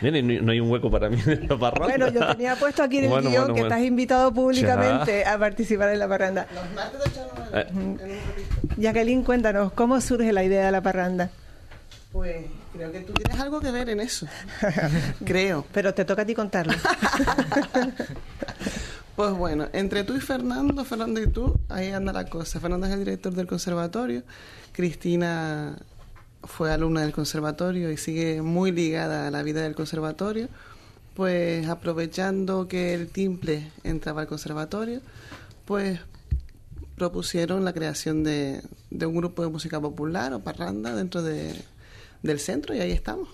Mira, 0.00 0.18
y 0.18 0.22
no, 0.22 0.42
no 0.42 0.52
hay 0.52 0.60
un 0.60 0.70
hueco 0.70 0.90
para 0.90 1.08
mí 1.10 1.18
en 1.26 1.48
la 1.48 1.58
parranda. 1.58 1.86
Bueno, 1.96 2.08
yo 2.08 2.26
tenía 2.34 2.56
puesto 2.56 2.82
aquí 2.82 2.98
en 2.98 3.04
el 3.04 3.10
Bueno, 3.10 3.30
guion 3.30 3.42
bueno, 3.42 3.54
que 3.54 3.60
bueno. 3.60 3.74
estás 3.74 3.86
invitado 3.86 4.32
públicamente 4.32 5.24
a 5.24 5.38
participar 5.38 5.90
en 5.90 5.98
la 5.98 6.08
parranda. 6.08 6.46
Eh, 7.52 7.66
Jacqueline, 8.78 9.22
cuéntanos, 9.24 9.72
¿cómo 9.72 10.00
surge 10.00 10.32
la 10.32 10.42
idea 10.42 10.66
de 10.66 10.72
la 10.72 10.80
parranda? 10.80 11.30
Pues 12.12 12.46
creo 12.72 12.90
que 12.90 13.00
tú 13.00 13.12
tienes 13.12 13.38
algo 13.40 13.60
que 13.60 13.70
ver 13.70 13.90
en 13.90 14.00
eso. 14.00 14.26
creo. 15.24 15.66
Pero 15.72 15.92
te 15.94 16.04
toca 16.04 16.22
a 16.22 16.24
ti 16.24 16.34
contarlo. 16.34 16.72
Pues 19.16 19.32
bueno, 19.32 19.68
entre 19.74 20.02
tú 20.02 20.16
y 20.16 20.20
Fernando, 20.20 20.82
Fernando 20.82 21.20
y 21.20 21.26
tú, 21.26 21.60
ahí 21.68 21.90
anda 21.90 22.10
la 22.10 22.24
cosa. 22.24 22.58
Fernando 22.58 22.86
es 22.86 22.92
el 22.94 23.00
director 23.00 23.34
del 23.34 23.46
conservatorio. 23.46 24.22
Cristina 24.72 25.76
fue 26.42 26.72
alumna 26.72 27.02
del 27.02 27.12
conservatorio 27.12 27.90
y 27.90 27.96
sigue 27.96 28.42
muy 28.42 28.72
ligada 28.72 29.28
a 29.28 29.30
la 29.30 29.42
vida 29.42 29.62
del 29.62 29.74
conservatorio. 29.74 30.48
Pues 31.14 31.68
aprovechando 31.68 32.68
que 32.68 32.94
el 32.94 33.08
timple 33.08 33.70
entraba 33.84 34.22
al 34.22 34.26
conservatorio, 34.26 35.00
pues 35.66 36.00
propusieron 36.96 37.64
la 37.64 37.72
creación 37.72 38.24
de, 38.24 38.62
de 38.90 39.06
un 39.06 39.16
grupo 39.16 39.42
de 39.42 39.48
música 39.48 39.80
popular 39.80 40.32
o 40.32 40.40
parranda 40.40 40.94
dentro 40.94 41.22
de, 41.22 41.54
del 42.22 42.38
centro 42.38 42.74
y 42.74 42.80
ahí 42.80 42.92
estamos. 42.92 43.28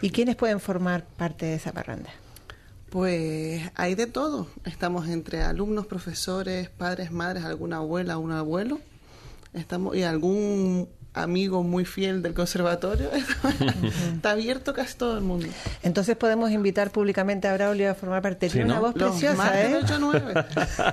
¿Y 0.00 0.10
quiénes 0.10 0.36
pueden 0.36 0.60
formar 0.60 1.04
parte 1.04 1.46
de 1.46 1.54
esa 1.54 1.72
parranda? 1.72 2.10
Pues 2.90 3.62
hay 3.74 3.94
de 3.94 4.06
todo. 4.06 4.46
Estamos 4.64 5.08
entre 5.08 5.42
alumnos, 5.42 5.86
profesores, 5.86 6.70
padres, 6.70 7.10
madres, 7.10 7.44
alguna 7.44 7.78
abuela, 7.78 8.16
un 8.18 8.32
abuelo. 8.32 8.80
Estamos 9.52 9.96
y 9.96 10.04
algún 10.04 10.88
amigo 11.14 11.62
muy 11.64 11.84
fiel 11.84 12.22
del 12.22 12.34
conservatorio. 12.34 13.10
Está 14.14 14.30
abierto 14.30 14.72
casi 14.72 14.96
todo 14.96 15.16
el 15.16 15.24
mundo. 15.24 15.46
Entonces 15.82 16.16
podemos 16.16 16.50
invitar 16.50 16.90
públicamente 16.90 17.48
a 17.48 17.54
Braulio 17.54 17.90
a 17.90 17.94
formar 17.94 18.22
parte. 18.22 18.48
Sí, 18.48 18.54
Tiene 18.54 18.66
una 18.66 18.74
¿no? 18.76 18.80
voz 18.82 18.96
Los 18.96 19.10
preciosa, 19.10 19.36
martes 19.36 19.64
¿eh? 19.64 19.68
de 19.68 19.76
8 19.76 19.94
a 19.94 19.98
9. 19.98 20.34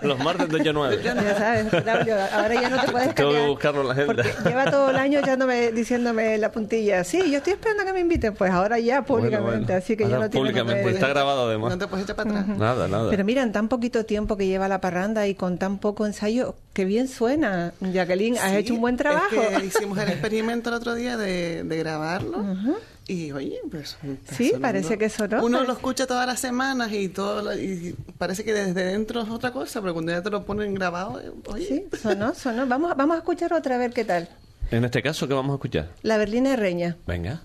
Los 0.04 0.20
martes 0.20 0.50
de 0.50 0.56
8 0.62 0.70
a 0.70 0.74
9. 0.74 1.02
Ya 1.04 1.38
sabes, 1.38 1.72
Braulio, 1.84 2.16
ahora 2.34 2.54
ya 2.62 2.70
no 2.70 2.82
te 2.82 2.92
puedes 2.92 3.16
Tengo 3.16 3.32
que 3.34 3.46
buscarlo 3.48 3.82
en 3.82 3.88
la 3.88 3.94
agenda. 3.94 4.24
Lleva 4.46 4.72
todo 4.72 4.90
el 4.90 4.96
año 4.96 5.20
echándome, 5.20 5.72
diciéndome 5.72 6.38
la 6.40 6.52
puntilla. 6.52 7.04
Sí, 7.04 7.20
yo 7.30 7.38
estoy 7.38 7.54
esperando 7.54 7.84
a 7.84 7.86
que 7.86 7.94
me 7.94 8.00
inviten. 8.00 8.34
Pues 8.34 8.52
ahora 8.52 8.80
ya 8.80 9.04
públicamente. 9.04 9.46
Bueno, 9.46 9.66
bueno. 9.68 9.78
Así 9.78 9.96
que 9.96 10.04
ya 10.06 10.16
Ahora 10.16 10.26
no 10.26 10.30
tiene 10.32 10.44
públicamente. 10.44 10.80
remedio. 10.80 10.96
Está 10.96 11.08
grabado 11.10 11.48
además. 11.48 11.72
No 11.72 11.78
te 11.78 11.88
puedes 11.88 12.04
echar 12.06 12.16
para 12.16 12.32
atrás. 12.32 12.48
Nada, 12.58 12.88
nada. 12.88 13.10
Pero 13.12 13.24
mira, 13.26 13.44
en 13.44 13.52
tan 13.52 13.68
poquito 13.68 14.06
tiempo 14.06 14.38
que 14.38 14.48
lleva 14.48 14.68
la 14.68 14.82
parranda 14.82 15.28
y 15.28 15.36
con 15.36 15.58
tan 15.60 15.78
poco 15.78 16.06
ensayo, 16.08 16.56
qué 16.74 16.86
bien 16.86 17.08
suena. 17.08 17.74
Jacqueline, 17.82 18.38
has 18.38 18.52
Sí, 18.52 18.58
hecho 18.58 18.74
un 18.74 18.82
buen 18.82 18.98
trabajo. 18.98 19.36
Es 19.36 19.60
que 19.60 19.66
hicimos 19.68 19.98
el 20.00 20.05
experimento 20.10 20.70
el 20.70 20.76
otro 20.76 20.94
día 20.96 21.18
de, 21.18 21.64
de 21.64 21.78
grabarlo. 21.78 22.44
Y 23.08 23.32
oye, 23.34 23.60
pues. 23.70 23.98
Sí, 24.32 24.46
sonando. 24.48 24.62
parece 24.62 24.98
que 24.98 25.10
sonó, 25.10 25.38
Uno 25.46 25.58
parece. 25.58 25.68
lo 25.68 25.74
escucha 25.74 26.08
todas 26.08 26.26
las 26.26 26.40
semanas 26.40 26.92
y 26.92 27.08
todo 27.10 27.42
lo- 27.44 27.54
y 27.56 27.96
parece 28.18 28.44
que 28.44 28.52
desde 28.54 28.84
dentro 28.86 29.22
es 29.22 29.30
otra 29.30 29.52
cosa, 29.52 29.80
pero 29.82 29.94
cuando 29.94 30.12
ya 30.12 30.24
te 30.24 30.30
lo 30.32 30.44
ponen 30.44 30.74
grabado, 30.74 31.22
eh, 31.22 31.32
oye. 31.48 31.66
Sí, 31.92 31.98
sonó, 32.02 32.34
sonó. 32.34 32.66
Vamos, 32.66 32.92
a- 32.92 32.96
vamos 32.96 33.16
a 33.16 33.20
escuchar 33.20 33.54
otra, 33.54 33.76
a 33.76 33.78
ver 33.78 33.94
qué 33.94 34.06
tal. 34.06 34.28
En 34.72 34.84
este 34.86 35.04
caso, 35.04 35.28
¿qué 35.28 35.36
vamos 35.36 35.52
a 35.54 35.56
escuchar? 35.58 35.90
La 36.02 36.18
berlina 36.18 36.50
de 36.52 36.56
Reña. 36.56 36.98
Venga. 37.06 37.42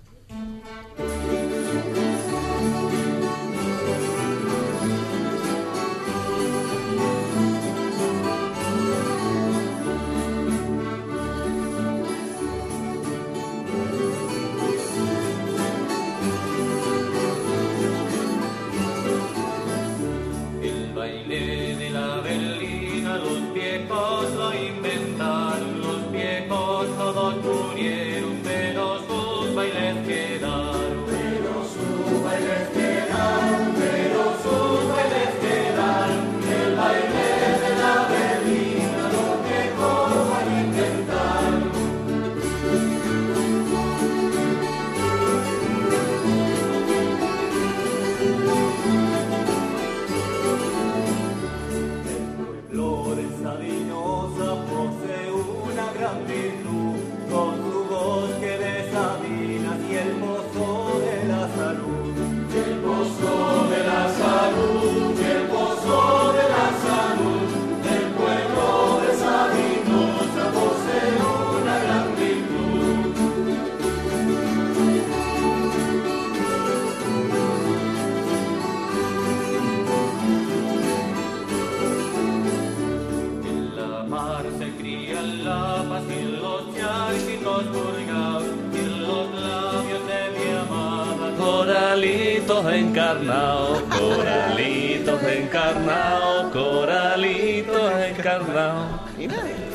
Coralitos 91.91 92.73
encarnados, 92.73 93.83
coralitos 93.99 95.23
encarnados, 95.25 96.53
coralitos 96.53 97.93
encarnados. 98.09 99.01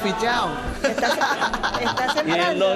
Está 0.09 1.81
Y 1.81 1.83
en 1.83 2.13
sembrando, 2.13 2.73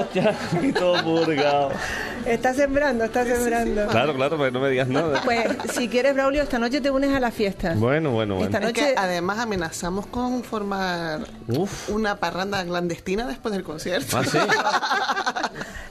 está 2.26 2.54
sembrando, 2.54 3.04
está 3.06 3.26
sembrando. 3.26 3.88
Claro, 3.88 4.14
claro, 4.16 4.38
pero 4.38 4.52
no 4.52 4.60
me 4.60 4.70
digas 4.70 4.88
nada. 4.88 5.22
Pues 5.24 5.48
si 5.74 5.88
quieres, 5.88 6.14
Braulio, 6.14 6.44
esta 6.44 6.60
noche 6.60 6.82
te 6.82 6.92
unes 6.92 7.16
a 7.16 7.20
la 7.20 7.32
fiesta. 7.32 7.74
Bueno, 7.76 8.12
bueno, 8.12 8.36
Esta 8.44 8.60
bueno. 8.60 8.68
Es 8.68 8.74
que 8.74 8.82
noche- 8.82 8.96
además 8.98 9.40
amenazamos 9.40 10.06
con 10.08 10.44
formar 10.44 11.22
Uf. 11.48 11.90
una 11.90 12.16
parranda 12.18 12.64
clandestina 12.64 13.26
después 13.26 13.54
del 13.54 13.64
concierto. 13.64 14.18
Ah, 14.18 14.24
sí. 14.24 14.38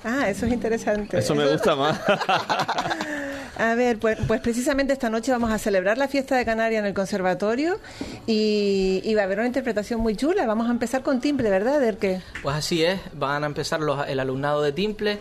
Ah, 0.04 0.28
eso 0.28 0.46
es 0.46 0.52
interesante. 0.52 1.18
Eso 1.18 1.34
me 1.34 1.46
gusta 1.50 1.74
más. 1.76 1.98
A 3.58 3.74
ver, 3.74 3.98
pues, 3.98 4.16
pues 4.28 4.40
precisamente 4.40 4.92
esta 4.92 5.10
noche 5.10 5.32
vamos 5.32 5.50
a 5.50 5.58
celebrar 5.58 5.98
la 5.98 6.06
fiesta 6.06 6.36
de 6.36 6.44
Canarias 6.44 6.78
en 6.78 6.86
el 6.86 6.94
conservatorio 6.94 7.80
y, 8.24 9.00
y 9.04 9.14
va 9.14 9.22
a 9.22 9.24
haber 9.24 9.38
una 9.38 9.48
interpretación 9.48 10.00
muy 10.00 10.14
chula. 10.14 10.46
Vamos 10.46 10.68
a 10.68 10.70
empezar 10.70 11.02
con 11.02 11.20
timbre, 11.20 11.50
¿verdad, 11.50 11.80
Derke? 11.80 12.22
Pues 12.40 12.54
así 12.54 12.84
es, 12.84 13.00
van 13.14 13.42
a 13.42 13.48
empezar 13.48 13.80
los, 13.80 14.06
el 14.06 14.20
alumnado 14.20 14.62
de 14.62 14.70
Timple 14.70 15.18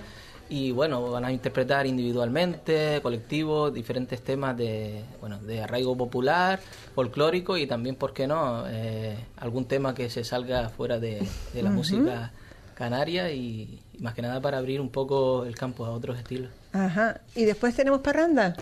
y 0.49 0.71
bueno, 0.71 1.09
van 1.09 1.25
a 1.25 1.31
interpretar 1.31 1.87
individualmente, 1.87 2.99
colectivos, 3.01 3.73
diferentes 3.73 4.21
temas 4.21 4.55
de, 4.55 5.03
bueno, 5.19 5.39
de 5.39 5.63
arraigo 5.63 5.97
popular, 5.97 6.59
folclórico 6.93 7.57
y 7.57 7.65
también, 7.65 7.95
¿por 7.95 8.13
qué 8.13 8.27
no?, 8.27 8.65
eh, 8.67 9.17
algún 9.37 9.65
tema 9.65 9.95
que 9.95 10.11
se 10.11 10.23
salga 10.23 10.69
fuera 10.69 10.99
de, 10.99 11.27
de 11.53 11.63
la 11.63 11.71
música 11.71 12.31
canaria 12.75 13.31
y, 13.31 13.81
y 13.93 14.01
más 14.01 14.13
que 14.13 14.21
nada 14.21 14.39
para 14.39 14.59
abrir 14.59 14.79
un 14.79 14.89
poco 14.89 15.43
el 15.43 15.55
campo 15.55 15.85
a 15.85 15.89
otros 15.89 16.17
estilos. 16.19 16.51
Ajá. 16.73 17.21
Y 17.35 17.45
después 17.45 17.75
tenemos 17.75 18.01
parranda. 18.01 18.55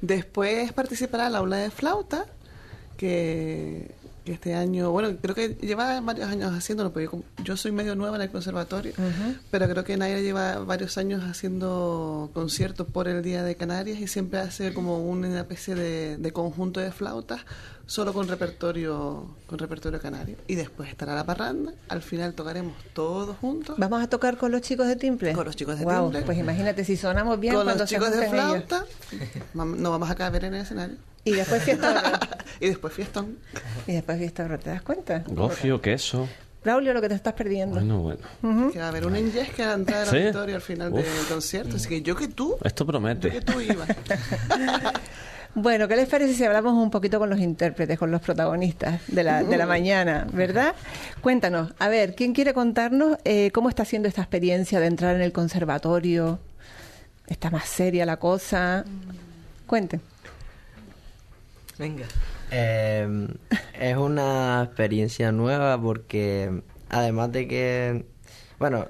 Después 0.00 0.72
participará 0.72 1.28
la 1.28 1.38
aula 1.38 1.56
de 1.56 1.70
flauta, 1.70 2.26
que, 2.96 3.90
que 4.28 4.34
este 4.34 4.54
año, 4.54 4.90
bueno, 4.90 5.16
creo 5.20 5.34
que 5.34 5.48
lleva 5.60 6.00
varios 6.00 6.28
años 6.28 6.52
haciéndolo, 6.54 6.92
porque 6.92 7.08
yo, 7.42 7.56
soy 7.56 7.72
medio 7.72 7.94
nueva 7.96 8.16
en 8.16 8.22
el 8.22 8.30
conservatorio, 8.30 8.92
pero 9.50 9.68
creo 9.68 9.84
que 9.84 9.96
Naira 9.96 10.20
lleva 10.20 10.58
varios 10.60 10.96
años 10.98 11.24
haciendo 11.24 12.30
conciertos 12.34 12.86
por 12.86 13.08
el 13.08 13.22
Día 13.22 13.42
de 13.42 13.56
Canarias 13.56 13.98
y 13.98 14.06
siempre 14.06 14.38
hace 14.40 14.72
como 14.72 14.98
una 15.04 15.40
especie 15.40 15.74
de, 15.74 16.16
de 16.16 16.32
conjunto 16.32 16.80
de 16.80 16.92
flautas 16.92 17.40
solo 17.86 18.12
con 18.12 18.28
repertorio 18.28 19.34
con 19.46 19.58
repertorio 19.58 19.98
canario. 19.98 20.36
Y 20.46 20.56
después 20.56 20.90
estará 20.90 21.14
la 21.14 21.24
parranda, 21.24 21.72
al 21.88 22.02
final 22.02 22.34
tocaremos 22.34 22.74
todos 22.92 23.34
juntos. 23.38 23.76
Vamos 23.78 24.02
a 24.02 24.08
tocar 24.08 24.36
con 24.36 24.52
los 24.52 24.60
chicos 24.60 24.86
de 24.86 24.96
timbre. 24.96 25.32
Con 25.32 25.46
los 25.46 25.56
chicos 25.56 25.78
de 25.78 25.84
Guau, 25.84 26.04
timbre. 26.10 26.22
Pues 26.26 26.36
imagínate, 26.36 26.84
si 26.84 26.98
sonamos 26.98 27.40
bien 27.40 27.54
con 27.54 27.64
cuando 27.64 27.84
los 27.84 27.88
se 27.88 27.96
chicos 27.96 28.10
de 28.10 28.18
ellos. 28.26 28.30
flauta, 28.30 28.84
vam- 29.54 29.76
no 29.76 29.90
vamos 29.90 30.10
a 30.10 30.14
caber 30.14 30.44
en 30.44 30.54
el 30.54 30.60
escenario. 30.62 30.96
Y 31.24 31.32
después 31.32 31.62
fiesta. 31.62 32.20
y 32.60 32.68
después 32.68 32.92
fiestón. 32.92 33.38
y 33.86 33.92
después 33.92 34.18
fiesta, 34.18 34.58
¿te 34.58 34.70
das 34.70 34.82
cuenta? 34.82 35.22
Gofio, 35.26 35.80
queso. 35.80 36.28
Braulio, 36.64 36.92
lo 36.92 37.00
que 37.00 37.08
te 37.08 37.14
estás 37.14 37.34
perdiendo. 37.34 37.76
Bueno, 37.76 38.00
bueno. 38.40 38.70
Que 38.72 38.78
va 38.78 38.86
a 38.86 38.88
haber 38.88 39.06
un 39.06 39.14
enyesque 39.16 39.62
a 39.62 39.68
la 39.68 39.74
entrada 39.74 40.06
¿Sí? 40.06 40.16
auditorio 40.16 40.56
al 40.56 40.62
final 40.62 40.92
Uf. 40.92 41.00
del 41.04 41.26
concierto. 41.28 41.76
Así 41.76 41.88
que 41.88 42.02
yo 42.02 42.16
que 42.16 42.28
tú, 42.28 42.56
Esto 42.64 42.84
yo 42.84 42.86
que 42.86 42.92
promete. 42.92 43.40
tú 43.42 43.60
ibas. 43.60 43.88
Bueno, 45.54 45.88
¿qué 45.88 45.96
les 45.96 46.08
parece 46.08 46.34
si 46.34 46.44
hablamos 46.44 46.74
un 46.74 46.90
poquito 46.90 47.18
con 47.18 47.30
los 47.30 47.40
intérpretes, 47.40 47.98
con 47.98 48.10
los 48.12 48.20
protagonistas 48.20 49.00
de 49.08 49.24
la, 49.24 49.42
de 49.42 49.56
la 49.56 49.66
mañana, 49.66 50.26
verdad? 50.32 50.74
Cuéntanos, 51.20 51.72
a 51.78 51.88
ver, 51.88 52.14
¿quién 52.14 52.32
quiere 52.32 52.52
contarnos 52.54 53.16
eh, 53.24 53.50
cómo 53.52 53.68
está 53.68 53.84
siendo 53.84 54.06
esta 54.08 54.20
experiencia 54.20 54.78
de 54.78 54.86
entrar 54.86 55.16
en 55.16 55.22
el 55.22 55.32
conservatorio? 55.32 56.38
¿Está 57.26 57.50
más 57.50 57.64
seria 57.64 58.06
la 58.06 58.18
cosa? 58.18 58.84
Cuenten. 59.66 60.00
Venga. 61.78 62.06
Eh, 62.50 63.28
es 63.78 63.96
una 63.96 64.62
experiencia 64.64 65.32
nueva 65.32 65.80
porque 65.80 66.62
además 66.88 67.30
de 67.32 67.46
que, 67.46 68.04
bueno, 68.58 68.86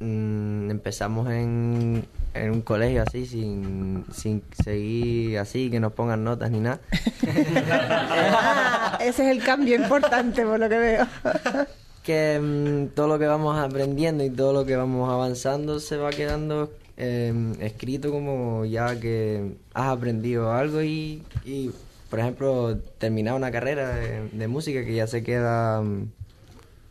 mm, 0.00 0.70
empezamos 0.70 1.30
en, 1.30 2.04
en 2.34 2.50
un 2.50 2.60
colegio 2.62 3.02
así 3.06 3.26
sin, 3.26 4.04
sin 4.12 4.42
seguir 4.62 5.38
así, 5.38 5.70
que 5.70 5.80
nos 5.80 5.92
pongan 5.92 6.24
notas 6.24 6.50
ni 6.50 6.60
nada. 6.60 6.80
Ah, 8.36 8.98
ese 9.00 9.24
es 9.30 9.36
el 9.36 9.42
cambio 9.42 9.76
importante, 9.76 10.44
por 10.44 10.58
lo 10.58 10.68
que 10.68 10.78
veo. 10.78 11.06
que 12.02 12.38
mm, 12.40 12.94
todo 12.94 13.08
lo 13.08 13.18
que 13.18 13.26
vamos 13.26 13.58
aprendiendo 13.58 14.24
y 14.24 14.30
todo 14.30 14.52
lo 14.52 14.66
que 14.66 14.76
vamos 14.76 15.10
avanzando 15.10 15.80
se 15.80 15.96
va 15.96 16.10
quedando 16.10 16.70
eh, 16.96 17.54
escrito 17.60 18.10
como 18.12 18.64
ya 18.64 18.98
que 19.00 19.56
has 19.72 19.88
aprendido 19.88 20.52
algo 20.52 20.82
y, 20.82 21.22
y, 21.44 21.72
por 22.14 22.20
ejemplo, 22.20 22.78
terminar 22.98 23.34
una 23.34 23.50
carrera 23.50 23.92
de, 23.96 24.28
de 24.28 24.46
música 24.46 24.84
que 24.84 24.94
ya 24.94 25.08
se 25.08 25.24
queda 25.24 25.82
mm, 25.82 26.12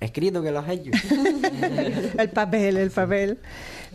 escrito 0.02 0.44
que 0.44 0.52
lo 0.52 0.60
has 0.60 0.68
hecho. 0.68 0.92
el 2.18 2.30
papel, 2.30 2.76
el 2.76 2.92
papel. 2.92 3.38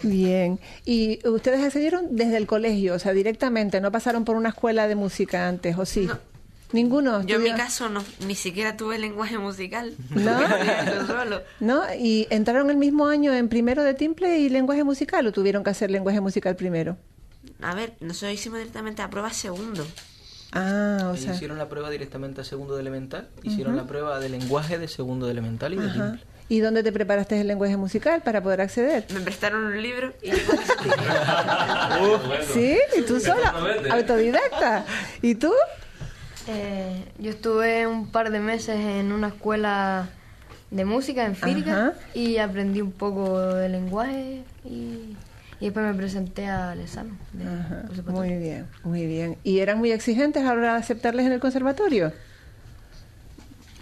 Bien. 0.03 0.59
¿Y 0.87 1.21
ustedes 1.29 1.63
accedieron 1.63 2.17
desde 2.17 2.39
el 2.39 2.47
colegio, 2.47 2.95
o 2.95 2.99
sea, 2.99 3.13
directamente? 3.13 3.79
¿No 3.83 3.93
pasaron 3.93 4.25
por 4.25 4.37
una 4.37 4.49
escuela 4.49 4.89
de 4.89 4.95
música 4.95 5.47
antes, 5.47 5.77
o 5.77 5.85
sí? 5.85 6.07
No. 6.07 6.19
¿Ninguno? 6.73 7.23
Yo 7.25 7.37
en 7.37 7.43
mi 7.43 7.53
caso 7.53 7.91
no, 7.91 8.03
ni 8.27 8.35
siquiera 8.35 8.79
tuve 8.79 8.99
lenguaje 8.99 9.37
musical. 9.37 9.93
¿No? 10.09 10.39
Solo. 11.07 11.43
¿No? 11.61 11.83
¿Y 11.95 12.27
entraron 12.31 12.71
el 12.71 12.79
mismo 12.79 13.07
año 13.07 13.35
en 13.35 13.51
primero 13.51 13.85
de 13.85 13.93
timple 13.93 14.39
y 14.39 14.49
lenguaje 14.49 14.83
musical 14.83 15.27
o 15.27 15.33
tuvieron 15.33 15.63
que 15.63 15.69
hacer 15.69 15.91
lenguaje 15.91 16.23
musical 16.23 16.57
primero? 16.57 16.97
A 17.61 17.75
ver, 17.75 17.93
nosotros 18.01 18.33
hicimos 18.33 18.61
directamente 18.61 19.03
a 19.03 19.11
prueba 19.11 19.31
segundo. 19.31 19.87
Ah, 20.53 21.11
o 21.13 21.17
sea. 21.17 21.35
hicieron 21.35 21.59
la 21.59 21.69
prueba 21.69 21.91
directamente 21.91 22.41
a 22.41 22.45
segundo 22.45 22.75
de 22.75 22.81
elemental, 22.81 23.29
hicieron 23.43 23.77
la 23.77 23.87
prueba 23.87 24.19
de 24.19 24.31
lenguaje 24.31 24.79
de 24.79 24.89
segundo 24.89 25.27
de 25.27 25.33
elemental 25.33 25.75
y 25.75 25.77
de 25.77 25.87
Ajá. 25.87 26.11
timple. 26.13 26.21
¿Y 26.51 26.61
dónde 26.61 26.83
te 26.83 26.93
preparaste 26.93 27.39
el 27.39 27.47
lenguaje 27.47 27.77
musical 27.77 28.23
para 28.23 28.43
poder 28.43 28.63
acceder? 28.63 29.05
Me 29.13 29.21
prestaron 29.21 29.65
un 29.65 29.83
libro 29.83 30.15
y 30.23 30.31
yo. 30.31 30.37
¿Sí? 32.55 32.79
¿Y 32.97 33.03
tú 33.03 33.21
sola? 33.21 33.55
Autodidacta. 33.91 34.87
¿Y 35.21 35.35
tú? 35.35 35.53
Eh, 36.47 37.05
yo 37.19 37.31
estuve 37.31 37.87
un 37.87 38.11
par 38.11 38.31
de 38.31 38.41
meses 38.41 38.77
en 38.77 39.13
una 39.13 39.29
escuela 39.29 40.09
de 40.71 40.87
música 40.87 41.27
en 41.27 41.37
Firga 41.37 41.89
Ajá. 41.89 41.93
y 42.15 42.39
aprendí 42.39 42.81
un 42.81 42.93
poco 42.93 43.39
de 43.39 43.69
lenguaje 43.69 44.43
y, 44.65 45.15
y 45.61 45.67
después 45.67 45.85
me 45.87 45.95
presenté 45.95 46.47
al 46.47 46.81
examen. 46.81 47.19
de 47.33 47.45
Ajá, 47.45 47.83
conservatorio. 47.87 48.13
Muy 48.13 48.39
bien, 48.39 48.67
muy 48.85 49.07
bien. 49.07 49.37
¿Y 49.45 49.59
eran 49.61 49.79
muy 49.79 49.93
exigentes 49.93 50.43
a 50.43 50.47
la 50.47 50.53
hora 50.53 50.73
de 50.75 50.79
aceptarles 50.81 51.27
en 51.27 51.33
el 51.33 51.41
conservatorio? 51.41 52.13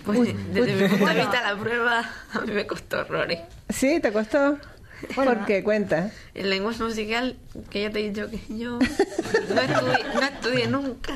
Pues 0.04 0.20
desde 0.54 0.74
mi 0.74 0.88
punto 0.88 1.06
de 1.06 1.14
vista 1.14 1.42
la 1.42 1.56
prueba 1.60 2.04
a 2.32 2.40
mí 2.40 2.52
me 2.52 2.66
costó 2.66 3.00
horrores. 3.00 3.40
¿Sí? 3.68 3.98
¿Te 4.00 4.12
costó? 4.12 4.58
¿Por 5.14 5.44
qué? 5.44 5.62
Cuenta. 5.62 6.10
El 6.32 6.48
lenguaje 6.48 6.82
musical, 6.82 7.36
que 7.70 7.82
ya 7.82 7.90
te 7.90 8.00
he 8.00 8.10
dicho 8.10 8.30
que 8.30 8.38
yo 8.48 8.78
no 8.78 9.60
estudié, 9.60 10.04
no 10.14 10.22
estudié 10.22 10.66
nunca. 10.68 11.12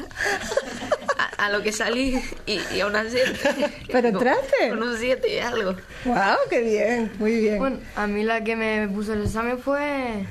A, 1.16 1.46
a 1.46 1.50
lo 1.50 1.62
que 1.62 1.72
salí 1.72 2.20
y, 2.46 2.60
y 2.74 2.80
aún 2.80 2.94
así... 2.96 3.16
¿Pero 3.90 4.12
con- 4.12 4.16
entraste? 4.28 4.68
Con 4.70 4.82
un 4.82 4.96
7 4.98 5.34
y 5.34 5.38
algo. 5.38 5.76
¡Wow! 6.04 6.36
¡Qué 6.50 6.60
bien! 6.62 7.12
Muy 7.18 7.40
bien. 7.40 7.58
Bueno, 7.58 7.78
a 7.96 8.06
mí 8.06 8.22
la 8.22 8.42
que 8.44 8.54
me 8.56 8.86
puso 8.88 9.14
el 9.14 9.22
examen 9.22 9.58
fue... 9.58 10.26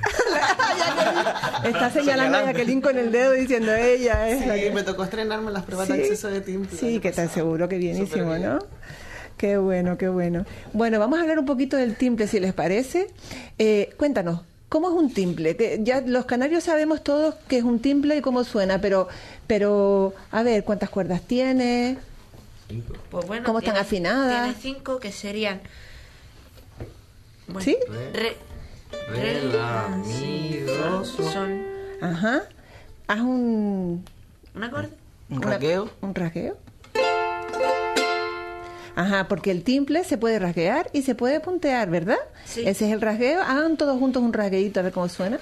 Está 1.64 1.90
señalando 1.92 2.38
a 2.38 2.44
Jacqueline 2.46 2.82
con 2.82 2.98
el 2.98 3.12
dedo 3.12 3.34
diciendo 3.34 3.74
ella 3.74 4.30
es 4.30 4.46
la 4.46 4.56
Sí, 4.56 4.62
que... 4.62 4.72
me 4.72 4.84
tocó 4.84 5.04
estrenarme 5.04 5.48
en 5.48 5.54
las 5.54 5.64
pruebas 5.64 5.88
de 5.88 5.96
acceso 5.96 6.28
de 6.30 6.42
timple. 6.42 6.78
Sí, 6.78 7.00
que 7.00 7.12
tan 7.12 7.30
seguro 7.30 7.68
que 7.70 7.78
bienísimo, 7.78 8.30
bien. 8.30 8.44
¿no? 8.44 8.60
Qué 9.38 9.58
bueno, 9.58 9.98
qué 9.98 10.10
bueno. 10.10 10.46
Bueno, 10.74 11.00
vamos 11.00 11.18
a 11.20 11.22
hablar 11.22 11.40
un 11.40 11.46
poquito 11.46 11.78
del 11.78 11.96
timple, 11.96 12.28
si 12.28 12.40
les 12.40 12.54
parece. 12.54 13.08
Eh, 13.58 13.94
cuéntanos, 13.98 14.42
¿cómo 14.68 14.90
es 14.90 14.96
un 14.96 15.14
timple? 15.14 15.56
Que 15.56 15.80
ya 15.82 16.02
los 16.02 16.26
canarios 16.26 16.66
sabemos 16.66 17.04
todos 17.04 17.36
que 17.48 17.58
es 17.58 17.64
un 17.64 17.80
timple 17.80 18.18
y 18.18 18.22
cómo 18.22 18.44
suena, 18.44 18.82
pero, 18.82 19.08
pero 19.48 20.14
a 20.32 20.44
ver, 20.44 20.64
¿cuántas 20.66 20.90
cuerdas 20.90 21.22
tiene? 21.22 21.98
Pues 23.10 23.26
bueno, 23.28 23.46
¿Cómo 23.46 23.60
están 23.60 23.78
afinadas? 23.78 24.44
Tiene 24.44 24.76
cinco 24.76 25.00
que 25.00 25.12
serían... 25.12 25.62
Bueno, 27.48 27.62
¿Sí? 27.62 27.78
Re, 28.14 28.36
Re, 29.10 29.44
la, 29.44 29.88
mi, 30.06 30.60
do, 30.60 31.04
sol. 31.06 31.32
Son 31.32 31.64
Ajá. 32.02 32.44
Haz 33.08 33.20
un... 33.22 34.06
un 34.56 34.64
acorde. 34.64 34.90
Un 35.30 35.42
raqueo. 35.42 35.90
¿Un 36.02 36.16
rasgueo? 36.16 36.58
Ajá, 38.96 39.28
porque 39.30 39.52
el 39.52 39.64
timple 39.64 40.04
se 40.04 40.18
puede 40.18 40.40
rasguear 40.40 40.90
y 40.92 41.04
se 41.04 41.16
puede 41.16 41.40
puntear, 41.40 41.90
¿verdad? 41.90 42.18
Sí. 42.46 42.62
Ese 42.62 42.88
es 42.88 42.94
el 42.94 43.00
rasgueo. 43.00 43.42
Hagan 43.42 43.78
todos 43.78 43.98
juntos 43.98 44.22
un 44.22 44.34
rasgueito 44.34 44.80
a 44.80 44.84
ver 44.84 44.92
cómo 44.92 45.08
suena. 45.08 45.38
Eh, 45.38 45.40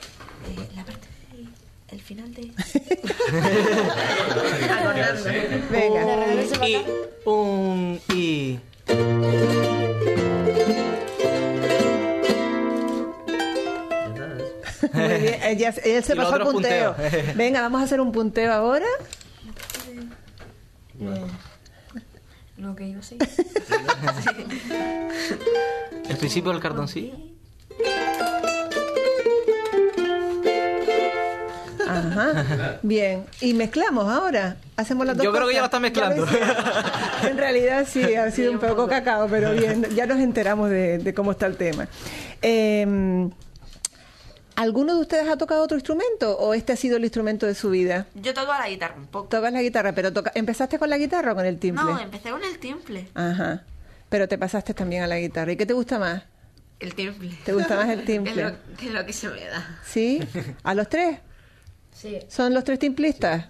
la 0.75 0.83
parte 0.83 1.07
del 1.31 1.49
el 1.89 2.01
final 2.01 2.33
de... 2.33 2.51
Venga. 5.71 6.67
Y 6.67 6.77
un 7.25 7.99
y. 8.13 8.59
Muy 14.93 15.07
bien. 15.07 15.35
Él, 15.43 15.73
él 15.83 16.03
se 16.03 16.15
pasó 16.15 16.35
al 16.35 16.43
punteo. 16.43 16.95
punteo. 16.95 17.35
Venga, 17.35 17.61
vamos 17.61 17.81
a 17.81 17.83
hacer 17.83 18.01
un 18.01 18.11
punteo 18.11 18.51
ahora. 18.51 18.85
Lo 22.57 22.75
que 22.75 22.87
iba 22.87 22.99
a 22.99 23.03
ser. 23.03 23.17
El 26.09 26.17
principio 26.17 26.51
del 26.51 26.61
cartoncillo. 26.61 27.13
Ajá. 31.87 32.79
Bien. 32.81 33.25
Y 33.41 33.53
mezclamos 33.53 34.11
ahora. 34.11 34.57
Hacemos 34.75 35.05
las 35.05 35.17
dos 35.17 35.23
Yo 35.23 35.31
creo 35.31 35.47
que 35.47 35.53
ya 35.53 35.59
lo 35.59 35.65
está 35.65 35.79
mezclando. 35.79 36.25
en 37.23 37.37
realidad 37.37 37.87
sí, 37.87 38.15
ha 38.15 38.29
sido 38.31 38.51
un 38.51 38.59
poco 38.59 38.87
cacao, 38.87 39.27
pero 39.29 39.51
bien. 39.53 39.85
Ya 39.95 40.05
nos 40.05 40.19
enteramos 40.19 40.69
de, 40.69 40.97
de 40.97 41.13
cómo 41.13 41.31
está 41.31 41.45
el 41.45 41.57
tema. 41.57 41.87
Eh, 42.41 43.29
¿Alguno 44.57 44.95
de 44.95 45.01
ustedes 45.01 45.29
ha 45.29 45.37
tocado 45.37 45.61
otro 45.63 45.77
instrumento 45.77 46.35
o 46.37 46.53
este 46.55 46.73
ha 46.73 46.75
sido 46.75 46.97
el 46.97 47.03
instrumento 47.03 47.45
de 47.45 47.53
su 47.53 47.69
vida? 47.69 48.07
Yo 48.15 48.33
toco 48.33 48.51
la 48.51 48.67
guitarra 48.67 48.95
un 48.97 49.05
poco. 49.05 49.27
Tocas 49.29 49.53
la 49.53 49.61
guitarra, 49.61 49.93
pero 49.93 50.11
toca... 50.11 50.31
¿empezaste 50.33 50.79
con 50.79 50.89
la 50.89 50.97
guitarra 50.97 51.33
o 51.33 51.35
con 51.35 51.45
el 51.45 51.59
timple? 51.59 51.83
No, 51.85 51.99
empecé 51.99 52.31
con 52.31 52.43
el 52.43 52.57
timple. 52.57 53.07
Ajá. 53.13 53.63
Pero 54.09 54.27
te 54.27 54.37
pasaste 54.37 54.73
también 54.73 55.03
a 55.03 55.07
la 55.07 55.19
guitarra. 55.19 55.51
¿Y 55.51 55.57
qué 55.57 55.67
te 55.67 55.73
gusta 55.73 55.99
más? 55.99 56.23
El 56.79 56.95
timple. 56.95 57.31
¿Te 57.45 57.53
gusta 57.53 57.75
más 57.75 57.87
el 57.89 57.99
Es 58.01 58.05
timple? 58.05 58.35
lo, 58.43 58.51
que 58.77 58.87
es 58.87 58.93
lo 58.93 59.05
que 59.05 59.13
se 59.13 59.29
me 59.29 59.45
da. 59.45 59.79
¿Sí? 59.85 60.21
¿A 60.63 60.73
los 60.73 60.89
tres? 60.89 61.19
Sí. 61.93 62.17
¿Son 62.27 62.51
los 62.53 62.63
tres 62.63 62.79
timplistas? 62.79 63.45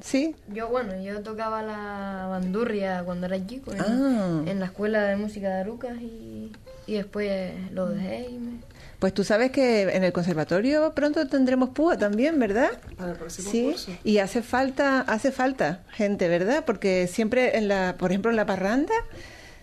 ¿Sí? 0.00 0.34
Yo, 0.48 0.68
bueno, 0.68 1.00
yo 1.02 1.20
tocaba 1.22 1.62
la 1.62 2.26
bandurria 2.28 3.02
cuando 3.04 3.26
era 3.26 3.44
chico 3.46 3.72
en, 3.72 3.80
Ah. 3.80 4.42
en 4.46 4.60
la 4.60 4.66
escuela 4.66 5.02
de 5.04 5.16
música 5.16 5.48
de 5.48 5.60
Arucas 5.60 5.96
y, 6.00 6.52
y 6.86 6.94
después 6.94 7.52
lo 7.72 7.86
dejé 7.88 8.28
y 8.30 8.38
me... 8.38 8.60
Pues 9.02 9.12
tú 9.14 9.24
sabes 9.24 9.50
que 9.50 9.82
en 9.82 10.04
el 10.04 10.12
conservatorio 10.12 10.92
pronto 10.94 11.26
tendremos 11.26 11.70
púa 11.70 11.98
también, 11.98 12.38
¿verdad? 12.38 12.70
Para 12.96 13.10
el 13.10 13.16
próximo 13.16 13.50
Sí, 13.50 13.64
curso. 13.72 13.90
y 14.04 14.18
hace 14.18 14.42
falta, 14.42 15.00
hace 15.00 15.32
falta 15.32 15.80
gente, 15.90 16.28
¿verdad? 16.28 16.62
Porque 16.64 17.08
siempre 17.08 17.58
en 17.58 17.66
la, 17.66 17.96
por 17.98 18.12
ejemplo, 18.12 18.30
en 18.30 18.36
la 18.36 18.46
parranda 18.46 18.94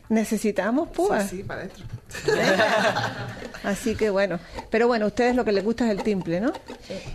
necesitamos 0.09 0.89
púa. 0.89 1.21
Sí, 1.21 1.37
sí, 1.37 1.43
para 1.43 1.61
adentro. 1.61 1.85
Así 3.63 3.95
que 3.95 4.09
bueno, 4.09 4.39
pero 4.71 4.87
bueno, 4.87 5.05
a 5.05 5.07
ustedes 5.07 5.35
lo 5.35 5.45
que 5.45 5.51
les 5.53 5.63
gusta 5.63 5.85
es 5.85 5.91
el 5.91 6.03
timple, 6.03 6.41
¿no? 6.41 6.51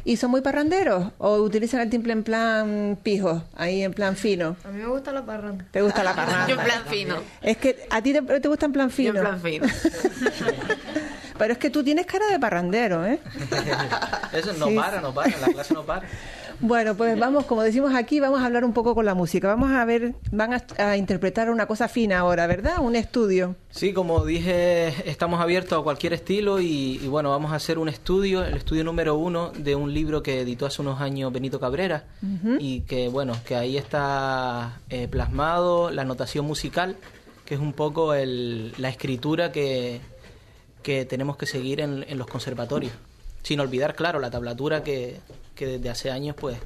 ¿Y 0.05 0.17
son 0.17 0.31
muy 0.31 0.41
parranderos 0.41 1.13
o 1.19 1.37
utilizan 1.37 1.81
el 1.81 1.91
timple 1.91 2.13
en 2.15 2.23
plan 2.23 2.99
pijo, 3.03 3.43
ahí 3.57 3.83
en 3.83 3.93
plan 3.93 4.17
fino? 4.17 4.57
A 4.65 4.69
mí 4.69 4.79
me 4.81 4.87
gusta 4.87 5.13
la 5.13 5.27
parranda. 5.27 5.65
¿Te 5.73 5.83
gusta 5.83 6.03
la 6.05 6.15
parranda? 6.17 6.47
Yo 6.49 6.55
en 6.59 6.65
plan 6.65 6.83
fino. 6.89 7.17
Es 7.43 7.57
que 7.59 7.87
a 7.91 8.01
ti 8.01 8.13
te, 8.15 8.23
te 8.23 8.49
gusta 8.49 8.65
en 8.67 8.73
plan 8.73 8.89
Yo 8.89 8.95
fino. 8.95 9.15
en 9.19 9.21
plan 9.21 9.41
fino. 9.43 9.67
Pero 11.39 11.53
es 11.53 11.59
que 11.59 11.71
tú 11.71 11.83
tienes 11.83 12.07
cara 12.07 12.27
de 12.29 12.39
parrandero, 12.39 13.05
¿eh? 13.05 13.19
Eso 14.33 14.53
no 14.55 14.67
Sí, 14.67 14.77
para, 14.77 15.01
no 15.01 15.13
para, 15.13 15.37
la 15.39 15.49
clase 15.49 15.75
no 15.75 15.83
para. 15.83 16.07
Bueno, 16.61 16.95
pues 16.95 17.19
vamos, 17.19 17.47
como 17.47 17.63
decimos 17.63 17.93
aquí, 17.97 18.21
vamos 18.21 18.41
a 18.41 18.47
hablar 18.47 18.65
un 18.65 18.73
poco 18.73 18.95
con 18.95 19.05
la 19.05 19.15
música. 19.15 19.49
Vamos 19.49 19.73
a 19.73 19.85
ver, 19.85 20.15
van 20.31 20.55
a, 20.55 20.63
a 20.79 20.97
interpretar 20.97 21.51
una 21.51 21.67
cosa 21.67 21.89
fina 21.89 22.21
ahora, 22.21 22.47
¿verdad? 22.47 22.77
Un 22.79 22.95
estudio. 22.95 23.57
Sí, 23.71 23.93
como 23.93 24.25
dije, 24.25 24.95
estamos 25.11 25.41
abiertos 25.41 25.77
a 25.81 25.83
cualquier 25.83 26.13
estilo 26.13 26.61
y, 26.61 27.01
y 27.03 27.09
bueno, 27.09 27.31
vamos 27.31 27.51
a 27.53 27.57
hacer 27.57 27.77
un 27.77 27.89
estudio, 27.89 28.45
el 28.45 28.55
estudio 28.55 28.85
número 28.85 29.17
uno 29.17 29.51
de 29.51 29.75
un 29.75 29.93
libro 29.93 30.23
que 30.23 30.43
editó 30.43 30.65
hace 30.65 30.81
unos 30.81 31.01
años 31.01 31.33
Benito 31.33 31.59
Cabrera 31.59 32.05
y 32.61 32.83
que 32.83 33.09
bueno, 33.09 33.35
que 33.45 33.57
ahí 33.57 33.77
está 33.77 34.79
eh, 34.91 35.09
plasmado 35.09 35.91
la 35.91 36.05
notación 36.05 36.47
musical, 36.47 36.97
que 37.45 37.55
es 37.55 37.61
un 37.61 37.73
poco 37.73 38.15
el- 38.15 38.73
la 38.79 38.91
escritura 38.91 39.51
que, 39.51 40.01
que 40.85 41.05
tenemos 41.05 41.37
que 41.37 41.47
seguir 41.47 41.81
en, 41.81 42.05
en 42.09 42.17
los 42.19 42.29
conservatorios, 42.29 42.93
sin 43.43 43.59
olvidar, 43.59 43.97
claro, 43.97 44.21
la 44.21 44.31
tablatura 44.31 44.85
que, 44.85 45.19
que 45.57 45.67
desde 45.67 45.91
hace 45.91 46.11
años 46.13 46.37
pues 46.39 46.59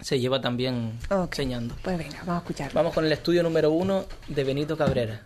se 0.00 0.18
lleva 0.18 0.40
también 0.40 0.98
enseñando. 1.10 1.74
Pues 1.82 1.98
venga, 1.98 2.18
vamos 2.20 2.36
a 2.36 2.38
escuchar. 2.38 2.72
Vamos 2.72 2.94
con 2.94 3.04
el 3.04 3.12
estudio 3.12 3.42
número 3.42 3.70
uno 3.70 4.04
de 4.28 4.44
Benito 4.44 4.76
Cabrera. 4.76 5.20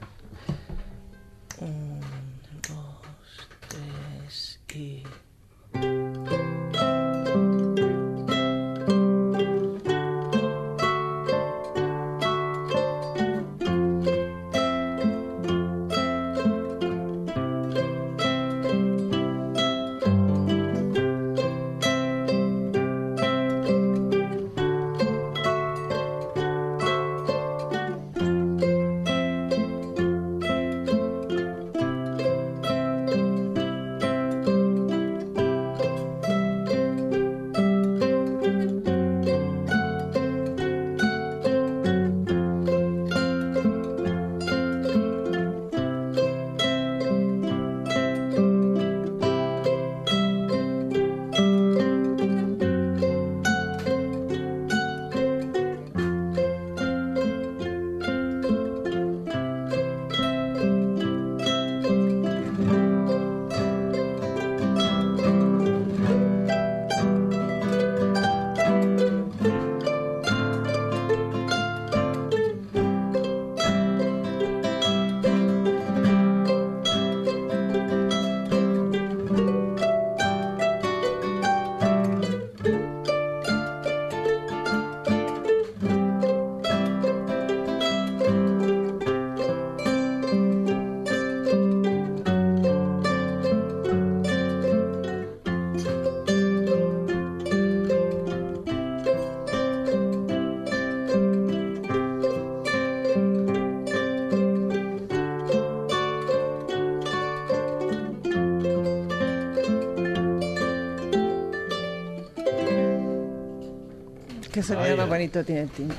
Qué 114.60 114.74
sonido 114.74 114.96
más 114.96 115.08
bonito 115.08 115.42
tiene 115.44 115.62
el 115.62 115.70
timbre. 115.70 115.96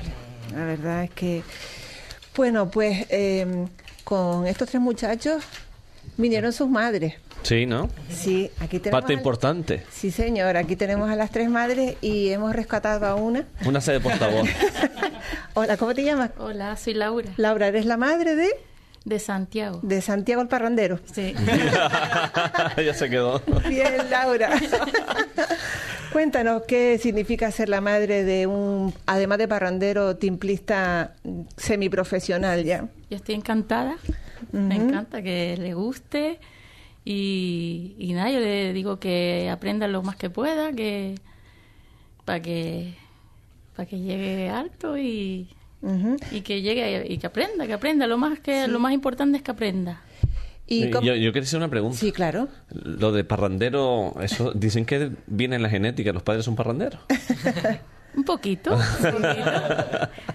La 0.54 0.64
verdad 0.64 1.04
es 1.04 1.10
que, 1.10 1.42
bueno, 2.36 2.70
pues 2.70 3.06
eh, 3.10 3.66
con 4.04 4.46
estos 4.46 4.68
tres 4.68 4.80
muchachos 4.80 5.42
vinieron 6.16 6.52
sus 6.52 6.68
madres. 6.68 7.14
Sí, 7.42 7.66
¿no? 7.66 7.88
Sí, 8.08 8.50
aquí 8.60 8.78
tenemos. 8.78 9.00
Parte 9.00 9.14
al- 9.14 9.18
importante. 9.18 9.82
Sí, 9.90 10.12
señor, 10.12 10.56
aquí 10.56 10.76
tenemos 10.76 11.10
a 11.10 11.16
las 11.16 11.30
tres 11.32 11.48
madres 11.48 11.96
y 12.00 12.28
hemos 12.30 12.54
rescatado 12.54 13.04
a 13.06 13.16
una. 13.16 13.46
Una 13.64 13.80
sede 13.80 13.98
portavoz. 13.98 14.48
Hola, 15.54 15.76
¿cómo 15.76 15.92
te 15.94 16.04
llamas? 16.04 16.30
Hola, 16.38 16.76
soy 16.76 16.94
Laura, 16.94 17.30
Laura, 17.36 17.66
eres 17.66 17.84
la 17.84 17.96
madre 17.96 18.36
de, 18.36 18.48
de 19.04 19.18
Santiago. 19.18 19.80
de 19.82 20.00
Santiago 20.02 20.40
el 20.40 20.46
Parrandero. 20.48 21.00
Sí. 21.12 21.34
ya 22.86 22.94
se 22.94 23.10
quedó. 23.10 23.40
Bien, 23.68 23.96
Laura. 24.08 24.50
Cuéntanos 26.12 26.62
qué 26.68 26.98
significa 26.98 27.50
ser 27.50 27.70
la 27.70 27.80
madre 27.80 28.22
de 28.22 28.46
un, 28.46 28.92
además 29.06 29.38
de 29.38 29.48
parrandero, 29.48 30.16
timplista 30.16 31.14
mm, 31.24 31.40
semiprofesional 31.56 32.64
ya. 32.64 32.88
Yo 33.08 33.16
estoy 33.16 33.34
encantada, 33.34 33.96
me 34.52 34.76
encanta 34.76 35.22
que 35.22 35.56
le 35.56 35.72
guste 35.72 36.38
y, 37.04 37.94
y 37.98 38.12
nada, 38.12 38.30
yo 38.30 38.40
le 38.40 38.72
digo 38.74 38.98
que 38.98 39.48
aprenda 39.50 39.88
lo 39.88 40.02
más 40.02 40.16
que 40.16 40.28
pueda, 40.28 40.72
que 40.72 41.14
para 42.24 42.40
que 42.40 42.94
para 43.74 43.88
que 43.88 43.98
llegue 43.98 44.50
alto 44.50 44.98
y, 44.98 45.48
y 46.30 46.40
que 46.42 46.60
llegue 46.60 47.06
y 47.08 47.16
que 47.16 47.26
aprenda, 47.26 47.66
que 47.66 47.72
aprenda. 47.72 48.06
Lo 48.06 48.18
más 48.18 48.38
que 48.38 48.68
lo 48.68 48.78
más 48.78 48.92
importante 48.92 49.38
es 49.38 49.42
que 49.42 49.50
aprenda. 49.50 50.02
Y 50.72 50.84
yo, 50.86 50.90
cómo- 50.90 51.06
yo 51.06 51.32
quería 51.32 51.42
hacer 51.46 51.58
una 51.58 51.68
pregunta. 51.68 51.98
Sí, 51.98 52.12
claro. 52.12 52.48
Lo 52.70 53.12
de 53.12 53.24
parrandero, 53.24 54.14
eso 54.20 54.52
dicen 54.52 54.84
que 54.84 55.10
viene 55.26 55.56
en 55.56 55.62
la 55.62 55.68
genética, 55.68 56.12
los 56.12 56.22
padres 56.22 56.44
son 56.44 56.56
parranderos. 56.56 57.00
Un 58.14 58.24
poquito, 58.24 58.74
un 58.76 59.10
poquito. 59.10 59.50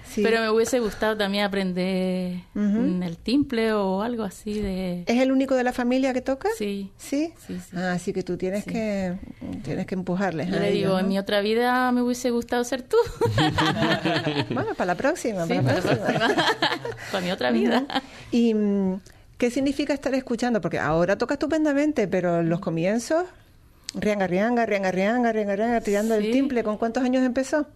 Sí. 0.04 0.24
pero 0.24 0.42
me 0.42 0.50
hubiese 0.50 0.80
gustado 0.80 1.16
también 1.16 1.44
aprender 1.46 2.40
el 2.56 3.18
timple 3.22 3.72
o 3.74 4.02
algo 4.02 4.24
así 4.24 4.60
de... 4.60 5.04
¿Es 5.06 5.22
el 5.22 5.32
único 5.32 5.54
de 5.54 5.64
la 5.64 5.72
familia 5.74 6.12
que 6.12 6.22
toca? 6.24 6.50
Sí. 6.58 6.90
¿Sí? 6.98 7.32
Sí, 7.46 7.60
sí. 7.60 7.78
Ah, 7.78 7.92
así 7.92 8.14
que 8.14 8.24
tú 8.24 8.36
tienes 8.36 8.64
Sí. 8.64 8.72
que 8.72 9.20
tienes 9.64 9.86
que 9.86 9.94
empujarles. 9.94 10.50
Yo 10.50 10.56
a 10.56 10.60
le 10.60 10.70
ellos, 10.70 10.76
digo, 10.80 10.94
¿no? 10.94 11.00
en 11.02 11.08
mi 11.10 11.20
otra 11.20 11.42
vida 11.42 11.92
me 11.92 12.02
hubiese 12.02 12.32
gustado 12.32 12.64
ser 12.64 12.82
tú. 12.82 12.98
Bueno, 14.50 14.74
para 14.76 14.88
la 14.88 14.96
próxima, 14.96 15.46
Sí, 15.46 15.54
para 15.54 15.74
la 15.76 15.82
próxima. 15.82 16.36
Para 17.12 17.24
mi 17.24 17.32
otra 17.32 17.52
vida. 17.52 17.86
¿Y 18.32 18.56
mm, 18.56 19.00
qué 19.38 19.52
significa 19.52 19.94
estar 19.94 20.14
escuchando? 20.16 20.62
Porque 20.62 20.80
ahora 20.80 21.18
toca 21.18 21.36
estupendamente, 21.36 22.08
pero 22.08 22.40
en 22.40 22.50
los 22.50 22.60
comienzos, 22.60 23.26
rianga, 23.96 24.28
rianga, 24.28 24.66
rianga, 24.66 24.92
rianga, 24.92 25.32
rianga, 25.32 25.56
rianga, 25.56 25.82
tirando 25.82 26.16
el 26.16 26.26
Sí. 26.26 26.32
timple. 26.32 26.64
¿Con 26.64 26.78
cuántos 26.78 27.04
años 27.04 27.24
empezó? 27.24 27.68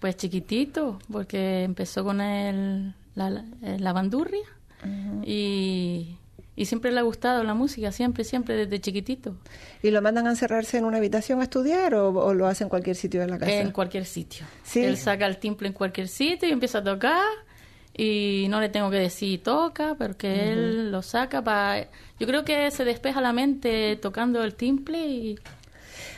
Pues 0.00 0.16
chiquitito, 0.16 0.98
porque 1.10 1.62
empezó 1.62 2.02
con 2.04 2.20
el, 2.20 2.94
la, 3.14 3.30
la, 3.30 3.44
eh, 3.62 3.92
bandurria 3.92 4.42
y, 5.24 6.16
y 6.56 6.64
siempre 6.66 6.90
le 6.90 6.98
ha 6.98 7.02
gustado 7.02 7.44
la 7.44 7.54
música, 7.54 7.92
siempre, 7.92 8.24
siempre, 8.24 8.56
desde 8.56 8.80
chiquitito. 8.80 9.36
¿Y 9.82 9.90
lo 9.90 10.02
mandan 10.02 10.26
a 10.26 10.30
encerrarse 10.30 10.78
en 10.78 10.84
una 10.86 10.96
habitación 10.98 11.40
a 11.40 11.44
estudiar 11.44 11.94
o, 11.94 12.08
o 12.10 12.34
lo 12.34 12.46
hace 12.46 12.64
en 12.64 12.70
cualquier 12.70 12.96
sitio 12.96 13.20
de 13.20 13.28
la 13.28 13.38
casa? 13.38 13.52
En 13.52 13.70
cualquier 13.70 14.04
sitio. 14.04 14.44
Sí. 14.64 14.82
Él 14.82 14.96
saca 14.96 15.26
el 15.26 15.38
timple 15.38 15.68
en 15.68 15.74
cualquier 15.74 16.08
sitio 16.08 16.48
y 16.48 16.52
empieza 16.52 16.78
a 16.78 16.84
tocar 16.84 17.22
y 17.96 18.46
no 18.48 18.60
le 18.60 18.68
tengo 18.68 18.90
que 18.90 18.96
decir 18.98 19.42
toca, 19.42 19.94
porque 19.96 20.52
él 20.52 20.90
lo 20.90 21.02
saca 21.02 21.42
para... 21.42 21.88
Yo 22.18 22.26
creo 22.26 22.44
que 22.44 22.70
se 22.70 22.84
despeja 22.84 23.20
la 23.20 23.32
mente 23.32 23.96
tocando 23.96 24.42
el 24.42 24.54
timple 24.54 25.06
y... 25.06 25.38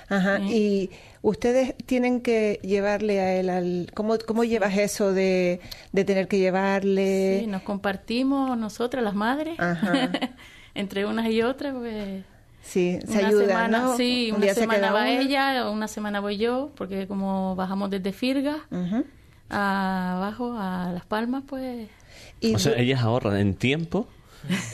Ajá. 0.09 0.39
Y 0.41 0.91
ustedes 1.23 1.75
tienen 1.87 2.21
que 2.21 2.61
llevarle 2.63 3.21
a 3.21 3.35
él 3.37 3.51
al... 3.51 3.91
¿Cómo, 3.95 4.17
cómo 4.27 4.45
llevas 4.45 4.77
eso 4.77 5.13
de, 5.13 5.61
de 5.93 6.05
tener 6.05 6.29
que 6.29 6.39
llevarle? 6.39 7.41
Sí, 7.41 7.47
nos 7.47 7.63
compartimos 7.63 8.57
nosotras, 8.57 9.03
las 9.03 9.15
madres, 9.15 9.59
Ajá. 9.59 10.11
entre 10.75 11.07
unas 11.07 11.29
y 11.31 11.43
otras, 11.43 11.75
pues... 11.75 12.25
Sí, 12.63 12.99
se 13.07 13.19
una 13.19 13.31
semana, 13.31 13.79
¿no? 13.79 13.97
Sí, 13.97 14.31
Un 14.31 14.39
una 14.43 14.47
se 14.55 14.61
semana 14.61 14.91
va 14.93 15.03
una. 15.03 15.21
ella, 15.21 15.69
una 15.71 15.87
semana 15.87 16.21
voy 16.21 16.39
yo, 16.39 16.73
porque 16.77 17.07
como 17.07 17.55
bajamos 17.57 17.91
desde 17.91 18.13
Firga 18.13 18.67
a 18.71 19.03
abajo 19.51 20.57
a 20.59 20.91
Las 20.93 21.05
Palmas, 21.05 21.43
pues 21.47 21.89
Y 22.41 22.55
O 22.55 22.59
sea, 22.59 22.75
ellas 22.77 23.01
ahorran 23.03 23.37
en 23.37 23.55
tiempo 23.55 24.09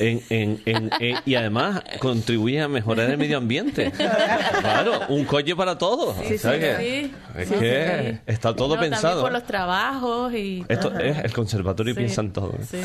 en, 0.01 0.21
en- 0.31 0.61
en- 0.67 0.91
en- 0.99 1.19
y 1.25 1.37
además 1.37 1.81
contribuye 2.01 2.61
a 2.61 2.67
mejorar 2.67 3.09
el 3.09 3.17
medio 3.19 3.37
ambiente. 3.39 3.93
Claro, 3.93 5.03
un 5.11 5.25
coche 5.25 5.55
para 5.55 5.79
todos. 5.79 6.17
Sí, 6.27 6.39
¿sabes 6.39 6.61
sí, 6.61 6.83
qué? 6.83 7.03
sí. 7.05 7.15
Es 7.41 7.49
Sí, 7.49 7.55
que 7.55 8.11
sí. 8.15 8.19
está 8.27 8.57
todo 8.57 8.69
No, 8.71 8.75
También 8.75 8.93
pensado. 8.95 9.23
por 9.23 9.31
los 9.31 9.45
trabajos 9.45 10.35
y... 10.35 10.65
Esto 10.69 10.99
es 10.99 11.19
el 11.19 11.33
conservatorio 11.33 11.95
piensa 11.95 12.21
en 12.21 12.33
todo. 12.33 12.53
¿eh? 12.55 12.81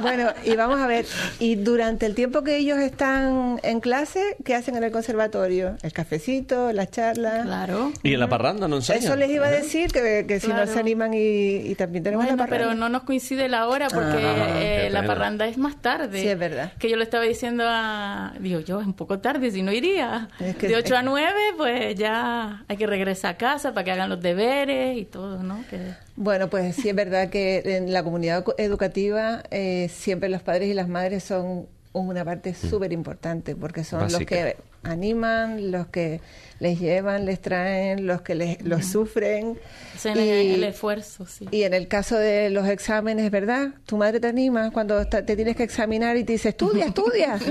Bueno, 0.00 0.30
y 0.44 0.56
vamos 0.56 0.80
a 0.80 0.86
ver, 0.86 1.04
y 1.38 1.56
durante 1.56 2.06
el 2.06 2.14
tiempo 2.14 2.42
que 2.42 2.56
ellos 2.56 2.78
están 2.78 3.60
en 3.62 3.80
clase, 3.80 4.36
¿qué 4.44 4.54
hacen 4.54 4.76
en 4.76 4.84
el 4.84 4.90
conservatorio? 4.92 5.76
El 5.82 5.92
cafecito, 5.92 6.72
las 6.72 6.90
charlas. 6.90 7.44
Claro. 7.46 7.92
Y 8.02 8.14
en 8.14 8.20
la 8.20 8.28
parranda 8.28 8.68
no 8.68 8.76
enseñan. 8.76 9.02
Eso 9.02 9.16
les 9.16 9.30
iba 9.30 9.46
a 9.46 9.50
decir, 9.50 9.90
que, 9.92 10.24
que 10.26 10.40
si 10.40 10.48
no 10.48 10.54
Claro. 10.54 10.72
se 10.72 10.78
animan 10.80 11.12
y, 11.14 11.18
y 11.56 11.74
también 11.74 12.04
tenemos 12.04 12.24
Bueno, 12.24 12.36
la 12.36 12.44
parranda. 12.46 12.66
pero 12.68 12.78
no 12.78 12.88
nos 12.88 13.02
coincide 13.02 13.48
la 13.48 13.66
hora 13.68 13.88
porque 13.88 14.16
Ah, 14.24 14.60
eh, 14.60 14.88
la 14.90 15.04
parranda 15.04 15.46
es 15.46 15.58
más 15.58 15.76
tarde. 15.80 16.20
Sí, 16.22 16.28
es 16.28 16.38
verdad. 16.38 16.72
Que 16.78 16.88
yo 16.88 16.96
le 16.96 17.04
estaba 17.04 17.24
diciendo 17.24 17.64
a... 17.66 18.32
Digo, 18.40 18.60
yo 18.60 18.80
es 18.80 18.86
un 18.86 18.94
poco 18.94 19.18
tarde, 19.18 19.50
si 19.50 19.62
no 19.62 19.72
iría. 19.72 20.28
Es 20.40 20.56
que- 20.56 20.68
de 20.68 20.76
8 20.76 20.96
a 20.96 21.02
9, 21.02 21.32
pues 21.56 21.94
ya 21.96 22.64
hay 22.68 22.76
que 22.76 22.86
regresar 22.86 23.34
a 23.34 23.36
casa 23.36 23.72
para 23.74 23.84
que 23.84 23.92
hagan 23.92 24.08
los 24.08 24.20
deberes 24.22 24.96
y 24.96 25.04
todo, 25.04 25.42
¿no? 25.42 25.64
Que... 25.68 25.78
Bueno, 26.14 26.48
pues 26.48 26.76
sí 26.76 26.90
es 26.90 26.94
verdad 26.94 27.30
que 27.30 27.62
en 27.64 27.92
la 27.92 28.02
comunidad 28.02 28.44
co- 28.44 28.54
educativa 28.58 29.42
eh, 29.50 29.81
siempre 29.88 30.28
los 30.28 30.42
padres 30.42 30.68
y 30.68 30.74
las 30.74 30.88
madres 30.88 31.24
son 31.24 31.66
una 31.94 32.24
parte 32.24 32.54
súper 32.54 32.90
importante 32.92 33.54
porque 33.54 33.84
son 33.84 34.02
los 34.10 34.18
que 34.24 34.56
animan, 34.82 35.70
los 35.70 35.88
que 35.88 36.20
les 36.58 36.80
llevan, 36.80 37.26
les 37.26 37.40
traen, 37.40 38.06
los 38.06 38.22
que 38.22 38.34
les, 38.34 38.62
los 38.62 38.86
sufren. 38.86 39.58
Hacen 39.94 40.16
el, 40.16 40.54
el 40.54 40.64
esfuerzo, 40.64 41.26
sí. 41.26 41.46
y 41.50 41.64
en 41.64 41.74
el 41.74 41.88
caso 41.88 42.16
de 42.16 42.48
los 42.50 42.66
exámenes, 42.66 43.30
¿verdad? 43.30 43.74
Tu 43.84 43.96
madre 43.98 44.20
te 44.20 44.26
anima 44.28 44.70
cuando 44.70 45.00
está- 45.00 45.24
te 45.26 45.36
tienes 45.36 45.54
que 45.54 45.64
examinar 45.64 46.16
y 46.16 46.24
te 46.24 46.32
dice, 46.32 46.48
estudia, 46.50 46.86
estudia. 46.86 47.38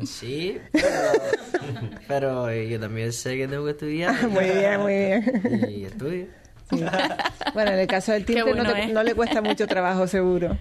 Mm, 0.00 0.04
Sí, 0.06 0.58
pero, 0.72 0.88
pero 2.08 2.48
eh, 2.48 2.68
yo 2.68 2.78
también 2.80 3.12
sé 3.12 3.36
que 3.36 3.48
tengo 3.48 3.64
que 3.64 3.72
estudiar. 3.72 4.28
muy 4.28 4.44
bien, 4.44 4.80
muy 4.80 4.92
bien. 4.94 5.66
Y 5.70 5.84
estudio. 5.84 6.26
Sí. 6.70 6.82
Bueno, 7.54 7.72
en 7.72 7.78
el 7.80 7.86
caso 7.86 8.12
del 8.12 8.24
timbre 8.24 8.44
no, 8.54 8.54
bueno, 8.64 8.72
te- 8.72 8.82
¿eh? 8.84 8.86
no 8.88 9.02
le 9.02 9.14
cuesta 9.14 9.40
mucho 9.42 9.66
trabajo, 9.66 10.06
seguro. 10.06 10.56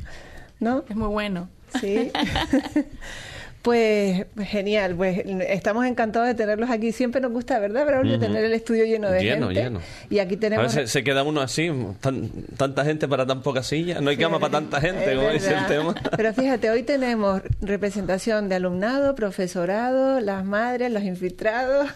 ¿No? 0.65 0.84
Es 0.89 0.95
muy 0.95 1.10
bueno. 1.10 1.47
Sí. 1.80 2.12
Pues 3.65 4.28
genial, 4.45 4.93
pues 4.95 5.23
estamos 5.49 5.88
encantados 5.88 6.28
de 6.28 6.36
tenerlos 6.36 6.69
aquí. 6.69 6.91
Siempre 6.91 7.19
nos 7.19 7.32
gusta, 7.32 7.58
¿verdad, 7.58 7.84
Braulio? 7.88 8.19
Tener 8.19 8.45
el 8.45 8.54
estudio 8.54 8.86
lleno 8.86 9.10
de 9.10 9.23
Lleno, 9.23 9.47
gente. 9.47 9.63
lleno. 9.63 9.80
Y 10.08 10.19
aquí 10.19 10.36
A 10.36 10.39
tenemos... 10.39 10.65
veces 10.75 10.91
se 10.91 11.04
queda 11.04 11.23
uno 11.23 11.41
así, 11.41 11.71
tan- 11.99 12.30
tanta 12.58 12.86
gente 12.86 13.08
para 13.08 13.25
tan 13.25 13.41
poca 13.41 13.63
silla. 13.63 13.99
No 14.01 14.12
hay 14.12 14.17
cama 14.17 14.38
para 14.39 14.51
tanta 14.51 14.80
gente, 14.80 15.15
como 15.15 15.30
dice 15.32 15.56
el 15.56 15.65
tema. 15.65 15.95
Pero 16.15 16.32
fíjate, 16.36 16.69
hoy 16.69 16.84
tenemos 16.84 17.41
representación 17.60 18.49
de 18.49 18.56
alumnado, 18.56 19.15
profesorado, 19.15 20.19
las 20.19 20.45
madres, 20.45 20.91
los 20.91 21.01
infiltrados. 21.01 21.89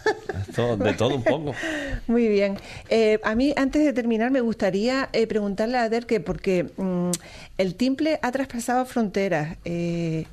Todo- 0.55 0.75
de 0.75 0.93
todo 0.93 1.13
un 1.17 1.23
poco. 1.23 1.53
Muy 2.07 2.27
bien. 2.29 2.57
Eh, 2.89 3.19
a 3.23 3.35
mí, 3.35 3.53
antes 3.55 3.85
de 3.85 3.93
terminar, 3.93 4.31
me 4.31 4.41
gustaría 4.41 5.09
eh, 5.13 5.27
preguntarle 5.27 5.77
a 5.77 5.83
Ader 5.83 6.07
que, 6.07 6.19
porque 6.19 6.65
mm, 6.77 7.11
el 7.59 7.75
timple 7.75 8.17
ha 8.23 8.31
traspasado 8.31 8.85
fronteras. 8.87 9.57
Eh, 9.65 10.25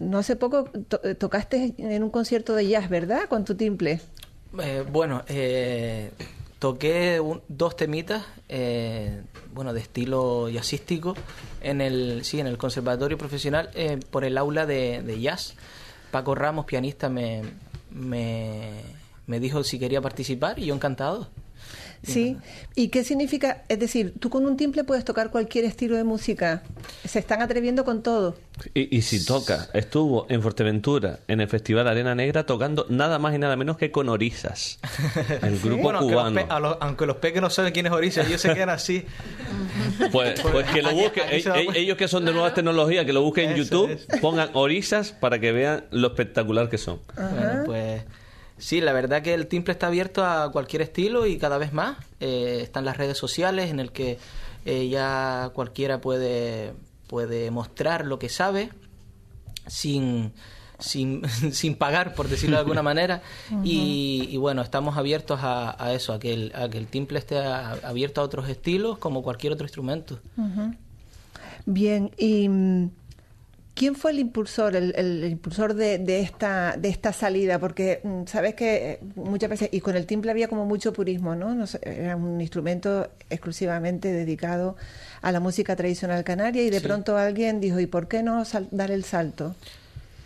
no 0.00 0.18
hace 0.18 0.36
poco 0.36 0.64
to- 0.64 1.00
tocaste 1.16 1.74
en 1.78 2.02
un 2.02 2.10
concierto 2.10 2.54
de 2.54 2.66
jazz, 2.68 2.88
¿verdad? 2.88 3.28
Con 3.28 3.44
tu 3.44 3.54
timple. 3.54 4.00
Eh, 4.62 4.84
bueno, 4.90 5.22
eh, 5.28 6.10
toqué 6.58 7.20
dos 7.48 7.76
temitas, 7.76 8.24
eh, 8.48 9.22
bueno, 9.52 9.72
de 9.72 9.80
estilo 9.80 10.48
jazzístico, 10.48 11.14
en 11.60 11.80
el, 11.80 12.24
sí, 12.24 12.40
en 12.40 12.46
el 12.46 12.58
conservatorio 12.58 13.18
profesional, 13.18 13.70
eh, 13.74 13.98
por 14.10 14.24
el 14.24 14.36
aula 14.38 14.66
de, 14.66 15.02
de 15.02 15.20
jazz. 15.20 15.54
Paco 16.10 16.34
Ramos, 16.34 16.64
pianista, 16.66 17.08
me, 17.08 17.42
me, 17.90 18.70
me 19.26 19.40
dijo 19.40 19.64
si 19.64 19.78
quería 19.78 20.00
participar 20.00 20.58
y 20.58 20.66
yo 20.66 20.74
encantado. 20.74 21.28
Sí. 22.04 22.36
¿Y 22.74 22.88
qué 22.88 23.04
significa? 23.04 23.62
Es 23.68 23.78
decir, 23.78 24.14
tú 24.20 24.30
con 24.30 24.44
un 24.46 24.56
timple 24.56 24.84
puedes 24.84 25.04
tocar 25.04 25.30
cualquier 25.30 25.64
estilo 25.64 25.96
de 25.96 26.04
música. 26.04 26.62
Se 27.04 27.18
están 27.18 27.42
atreviendo 27.42 27.84
con 27.84 28.02
todo. 28.02 28.36
Y, 28.72 28.96
y 28.96 29.02
si 29.02 29.24
toca, 29.24 29.68
estuvo 29.74 30.26
en 30.28 30.40
Fuerteventura, 30.42 31.18
en 31.28 31.40
el 31.40 31.48
Festival 31.48 31.88
Arena 31.88 32.14
Negra, 32.14 32.46
tocando 32.46 32.86
nada 32.88 33.18
más 33.18 33.34
y 33.34 33.38
nada 33.38 33.56
menos 33.56 33.76
que 33.76 33.90
con 33.90 34.08
Orisas, 34.08 34.78
el 35.42 35.58
grupo 35.58 35.82
Bueno, 35.82 35.98
aunque 35.98 36.14
los, 36.14 36.22
cubano. 36.30 36.48
pe- 36.76 36.76
aunque 36.80 37.06
los 37.06 37.16
peques 37.16 37.42
no 37.42 37.50
saben 37.50 37.72
quién 37.72 37.86
es 37.86 37.92
Orisa, 37.92 38.22
ellos 38.22 38.40
se 38.40 38.54
quedan 38.54 38.70
así. 38.70 39.04
Pues, 40.10 40.40
pues 40.40 40.66
que 40.70 40.82
lo 40.82 40.92
busquen, 40.92 41.24
aquí 41.28 41.66
ellos, 41.76 41.96
que 41.96 42.08
son 42.08 42.24
de 42.24 42.32
nuevas 42.32 42.54
tecnologías, 42.54 43.04
que 43.04 43.12
lo 43.12 43.22
busquen 43.22 43.50
en 43.50 43.56
YouTube, 43.56 43.90
es. 43.90 44.20
pongan 44.20 44.50
Orisas 44.54 45.12
para 45.12 45.38
que 45.38 45.52
vean 45.52 45.84
lo 45.90 46.08
espectacular 46.08 46.68
que 46.68 46.78
son. 46.78 47.00
Bueno, 47.16 47.62
pues 47.66 48.02
sí, 48.58 48.80
la 48.80 48.92
verdad 48.92 49.22
que 49.22 49.34
el 49.34 49.46
timple 49.46 49.72
está 49.72 49.86
abierto 49.88 50.24
a 50.24 50.50
cualquier 50.52 50.82
estilo 50.82 51.26
y 51.26 51.38
cada 51.38 51.58
vez 51.58 51.72
más. 51.72 51.96
Eh, 52.20 52.60
están 52.62 52.84
las 52.84 52.96
redes 52.96 53.18
sociales 53.18 53.70
en 53.70 53.80
el 53.80 53.92
que 53.92 54.18
eh, 54.64 54.88
ya 54.88 55.50
cualquiera 55.54 56.00
puede, 56.00 56.72
puede 57.06 57.50
mostrar 57.50 58.06
lo 58.06 58.18
que 58.18 58.28
sabe 58.28 58.70
sin, 59.66 60.32
sin, 60.78 61.22
sin 61.52 61.74
pagar, 61.76 62.14
por 62.14 62.28
decirlo 62.28 62.56
de 62.56 62.60
alguna 62.60 62.82
manera. 62.90 63.22
y, 63.62 64.28
y 64.30 64.36
bueno, 64.36 64.62
estamos 64.62 64.96
abiertos 64.96 65.40
a, 65.42 65.82
a 65.82 65.92
eso, 65.92 66.12
a 66.12 66.18
que, 66.18 66.32
el, 66.32 66.52
a 66.54 66.68
que 66.68 66.78
el 66.78 66.86
timple 66.86 67.18
esté 67.18 67.38
a- 67.38 67.72
abierto 67.82 68.20
a 68.20 68.24
otros 68.24 68.48
estilos 68.48 68.98
como 68.98 69.22
cualquier 69.22 69.52
otro 69.52 69.64
instrumento. 69.66 70.18
Bien, 71.66 72.10
y 72.18 72.48
mm, 72.48 72.90
¿quién 73.74 73.94
fue 73.96 74.12
el 74.12 74.18
impulsor, 74.20 74.76
el, 74.76 74.94
el 74.96 75.24
impulsor 75.30 75.74
de, 75.74 75.98
de 75.98 76.20
esta 76.20 76.76
de 76.78 76.88
esta 76.88 77.12
salida? 77.12 77.58
Porque 77.58 78.00
mm, 78.04 78.24
sabes 78.26 78.54
que 78.54 78.92
eh, 78.92 78.98
muchas 79.16 79.50
veces 79.50 79.68
y 79.72 79.80
con 79.80 79.96
el 79.96 80.06
timple 80.06 80.30
había 80.30 80.48
como 80.48 80.64
mucho 80.64 80.92
purismo, 80.92 81.34
¿no? 81.34 81.54
No 81.54 81.66
sé, 81.66 81.80
era 81.84 82.16
un 82.16 82.40
instrumento 82.40 83.08
exclusivamente 83.30 84.12
dedicado 84.12 84.76
a 85.22 85.32
la 85.32 85.40
música 85.40 85.74
tradicional 85.76 86.22
canaria 86.24 86.62
y 86.62 86.70
de 86.70 86.80
Sí. 86.80 86.86
pronto 86.86 87.16
alguien 87.16 87.60
dijo, 87.60 87.80
¿y 87.80 87.86
por 87.86 88.08
qué 88.08 88.22
no 88.22 88.44
sal- 88.44 88.68
dar 88.70 88.90
el 88.90 89.04
salto? 89.04 89.54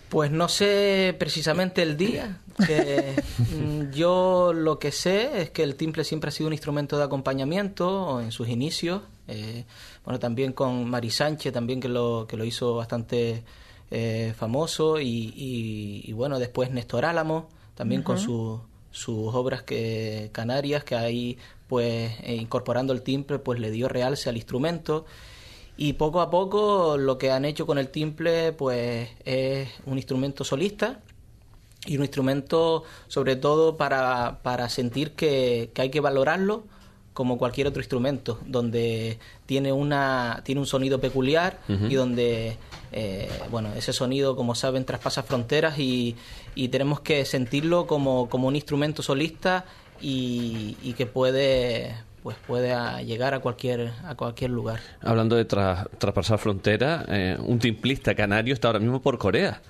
Pues 0.08 0.30
no 0.30 0.48
sé 0.48 1.14
precisamente 1.18 1.82
el 1.82 1.96
día. 1.96 2.38
que, 2.66 3.14
mm, 3.52 3.90
yo 3.92 4.52
lo 4.54 4.78
que 4.78 4.90
sé 4.90 5.42
es 5.42 5.50
que 5.50 5.62
el 5.62 5.76
timple 5.76 6.02
siempre 6.02 6.28
ha 6.28 6.32
sido 6.32 6.46
un 6.48 6.54
instrumento 6.54 6.96
de 6.98 7.04
acompañamiento 7.04 8.20
en 8.20 8.32
sus 8.32 8.48
inicios. 8.48 9.02
eh, 9.28 9.64
bueno, 10.08 10.18
también 10.18 10.54
con 10.54 10.88
Mari 10.88 11.10
Sánchez, 11.10 11.52
también 11.52 11.80
que 11.80 11.88
lo, 11.88 12.24
que 12.26 12.38
lo 12.38 12.44
hizo 12.46 12.74
bastante 12.74 13.44
eh, 13.90 14.32
famoso. 14.34 14.98
Y, 14.98 15.34
y- 15.36 16.02
y 16.06 16.12
bueno, 16.14 16.38
después 16.38 16.70
Néstor 16.70 17.04
Álamo, 17.04 17.50
también 17.74 18.02
con 18.02 18.16
su- 18.18 18.58
sus 18.90 19.34
obras 19.34 19.64
que, 19.64 20.30
canarias, 20.32 20.82
que 20.82 20.94
ahí, 20.96 21.36
pues, 21.68 22.10
eh, 22.22 22.34
incorporando 22.36 22.94
el 22.94 23.02
timple, 23.02 23.38
pues 23.38 23.60
le 23.60 23.70
dio 23.70 23.86
realce 23.86 24.30
al 24.30 24.36
instrumento. 24.36 25.04
Y 25.76 25.92
poco 25.92 26.22
a 26.22 26.30
poco 26.30 26.96
lo 26.96 27.18
que 27.18 27.30
han 27.30 27.44
hecho 27.44 27.66
con 27.66 27.76
el 27.76 27.90
timple 27.90 28.52
pues 28.54 29.10
es 29.26 29.68
un 29.84 29.98
instrumento 29.98 30.42
solista 30.42 31.00
y 31.86 31.96
un 31.98 32.02
instrumento 32.04 32.82
sobre 33.08 33.36
todo 33.36 33.76
para, 33.76 34.40
para 34.42 34.70
sentir 34.70 35.12
que, 35.12 35.70
que 35.74 35.82
hay 35.82 35.90
que 35.90 36.00
valorarlo 36.00 36.64
como 37.18 37.36
cualquier 37.36 37.66
otro 37.66 37.80
instrumento, 37.82 38.38
donde 38.46 39.18
tiene 39.44 39.72
una 39.72 40.40
tiene 40.44 40.60
un 40.60 40.68
sonido 40.68 41.00
peculiar 41.00 41.58
y 41.90 41.94
donde 41.96 42.56
eh, 42.92 43.28
bueno 43.50 43.70
ese 43.76 43.92
sonido 43.92 44.36
como 44.36 44.54
saben 44.54 44.84
traspasa 44.84 45.24
fronteras 45.24 45.80
y, 45.80 46.14
y 46.54 46.68
tenemos 46.68 47.00
que 47.00 47.24
sentirlo 47.24 47.88
como, 47.88 48.28
como 48.28 48.46
un 48.46 48.54
instrumento 48.54 49.02
solista 49.02 49.64
y, 50.00 50.76
y 50.80 50.92
que 50.92 51.06
puede 51.06 51.92
pues 52.22 52.36
puede 52.46 52.72
a- 52.72 53.02
llegar 53.02 53.34
a 53.34 53.40
cualquier 53.40 53.90
a 54.04 54.14
cualquier 54.14 54.50
lugar. 54.52 54.78
Hablando 55.02 55.34
de 55.34 55.44
tras- 55.44 55.88
traspasar 55.98 56.38
fronteras, 56.38 57.04
eh, 57.08 57.36
un 57.40 57.58
timplista 57.58 58.14
canario 58.14 58.54
está 58.54 58.68
ahora 58.68 58.78
mismo 58.78 59.02
por 59.02 59.18
Corea. 59.18 59.60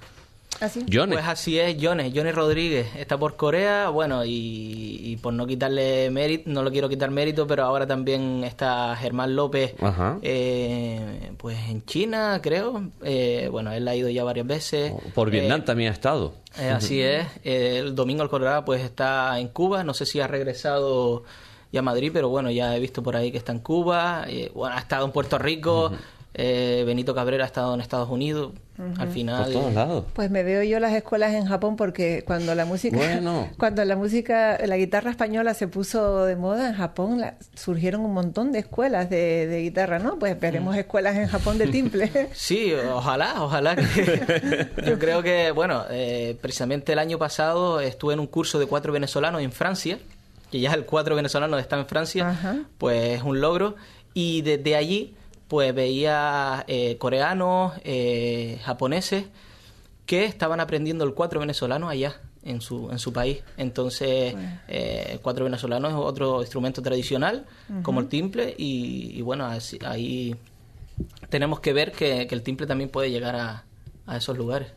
¿Así? 0.60 0.84
Johnny. 0.92 1.12
Pues 1.12 1.26
así 1.26 1.56
es, 1.58 1.76
Jones, 1.80 2.12
Johnny 2.14 2.32
Rodríguez 2.32 2.88
está 2.96 3.16
por 3.16 3.36
Corea, 3.36 3.90
bueno, 3.90 4.24
y, 4.24 4.98
y 5.04 5.16
por 5.18 5.32
no 5.32 5.46
quitarle 5.46 6.10
mérito, 6.10 6.50
no 6.50 6.62
lo 6.64 6.72
quiero 6.72 6.88
quitar 6.88 7.10
mérito, 7.12 7.46
pero 7.46 7.62
ahora 7.64 7.86
también 7.86 8.42
está 8.42 8.96
Germán 8.96 9.36
López, 9.36 9.74
Ajá. 9.80 10.18
eh, 10.22 11.30
pues 11.36 11.56
en 11.68 11.84
China, 11.84 12.40
creo, 12.42 12.82
eh, 13.04 13.48
bueno, 13.52 13.72
él 13.72 13.86
ha 13.86 13.94
ido 13.94 14.08
ya 14.08 14.24
varias 14.24 14.46
veces. 14.48 14.92
Por 15.14 15.30
Vietnam 15.30 15.60
Eh, 15.60 15.64
también 15.64 15.90
ha 15.90 15.94
estado. 15.94 16.34
eh, 16.58 16.70
así 16.70 17.00
es, 17.02 17.26
Eh, 17.44 17.78
el 17.78 17.94
domingo 17.94 18.24
el 18.24 18.28
Colorado 18.28 18.64
pues 18.64 18.82
está 18.82 19.38
en 19.38 19.48
Cuba, 19.48 19.84
no 19.84 19.94
sé 19.94 20.06
si 20.06 20.18
ha 20.18 20.26
regresado 20.26 21.22
ya 21.70 21.80
a 21.80 21.82
Madrid, 21.84 22.10
pero 22.12 22.30
bueno, 22.30 22.50
ya 22.50 22.74
he 22.74 22.80
visto 22.80 23.00
por 23.02 23.14
ahí 23.14 23.30
que 23.30 23.38
está 23.38 23.52
en 23.52 23.60
Cuba, 23.60 24.24
eh, 24.26 24.50
bueno, 24.54 24.74
ha 24.74 24.80
estado 24.80 25.04
en 25.04 25.12
Puerto 25.12 25.38
Rico, 25.38 25.92
Eh, 26.40 26.84
Benito 26.86 27.16
Cabrera 27.16 27.42
ha 27.42 27.46
estado 27.48 27.74
en 27.74 27.80
Estados 27.80 28.08
Unidos. 28.08 28.52
Al 28.98 29.08
final. 29.08 29.42
Por 29.42 29.52
todos 29.54 29.74
lados. 29.74 30.04
Pues 30.14 30.30
me 30.30 30.44
veo 30.44 30.62
yo 30.62 30.78
las 30.78 30.92
escuelas 30.92 31.34
en 31.34 31.46
Japón 31.46 31.74
porque 31.74 32.22
cuando 32.24 32.54
la 32.54 32.64
música, 32.64 32.96
Bueno. 32.96 33.48
cuando 33.58 33.84
la 33.84 33.96
música, 33.96 34.56
la 34.64 34.76
guitarra 34.76 35.10
española 35.10 35.52
se 35.54 35.66
puso 35.66 36.24
de 36.26 36.36
moda 36.36 36.68
en 36.68 36.74
Japón, 36.76 37.20
la- 37.20 37.34
surgieron 37.56 38.02
un 38.02 38.14
montón 38.14 38.52
de 38.52 38.60
escuelas 38.60 39.10
de, 39.10 39.48
de 39.48 39.62
guitarra, 39.62 39.98
¿no? 39.98 40.16
Pues 40.20 40.38
veremos 40.38 40.76
Mm. 40.76 40.78
escuelas 40.78 41.16
en 41.16 41.26
Japón 41.26 41.58
de 41.58 41.66
timple. 41.66 42.08
Sí, 42.34 42.72
ojalá, 42.72 43.42
ojalá. 43.42 43.74
Que... 43.74 44.68
Yo 44.86 44.96
creo 45.00 45.24
que, 45.24 45.50
bueno, 45.50 45.82
eh, 45.90 46.38
precisamente 46.40 46.92
el 46.92 47.00
año 47.00 47.18
pasado 47.18 47.80
estuve 47.80 48.14
en 48.14 48.20
un 48.20 48.28
curso 48.28 48.60
de 48.60 48.66
cuatro 48.66 48.92
venezolanos 48.92 49.42
en 49.42 49.50
Francia, 49.50 49.98
que 50.52 50.60
ya 50.60 50.72
el 50.74 50.84
cuatro 50.84 51.16
venezolano 51.16 51.58
está 51.58 51.76
en 51.80 51.86
Francia, 51.86 52.28
Ajá. 52.30 52.58
pues 52.78 53.16
es 53.18 53.22
un 53.24 53.40
logro. 53.40 53.74
Y 54.14 54.42
desde 54.42 54.76
allí, 54.76 55.14
pues 55.48 55.74
veía 55.74 56.64
eh, 56.68 56.96
coreanos, 56.98 57.72
eh, 57.84 58.60
japoneses, 58.64 59.24
que 60.06 60.24
estaban 60.24 60.60
aprendiendo 60.60 61.04
el 61.04 61.14
cuatro 61.14 61.40
venezolano 61.40 61.88
allá. 61.88 62.20
En 62.44 62.62
su, 62.62 62.88
en 62.90 62.98
su 62.98 63.12
país. 63.12 63.42
Entonces, 63.58 64.34
eh, 64.68 65.08
el 65.12 65.20
cuatro 65.20 65.44
venezolano 65.44 65.88
es 65.88 65.94
otro 65.94 66.40
instrumento 66.40 66.80
tradicional, 66.80 67.44
como 67.82 68.00
el 68.00 68.08
timple, 68.08 68.54
y, 68.56 69.10
y 69.18 69.20
bueno, 69.22 69.44
así- 69.44 69.78
ahí 69.84 70.34
tenemos 71.28 71.60
que 71.60 71.72
ver 71.74 71.92
que, 71.92 72.26
que 72.26 72.34
el 72.34 72.42
timple 72.42 72.66
también 72.66 72.88
puede 72.90 73.10
llegar 73.10 73.36
a, 73.36 73.64
a 74.06 74.16
esos 74.16 74.38
lugares. 74.38 74.68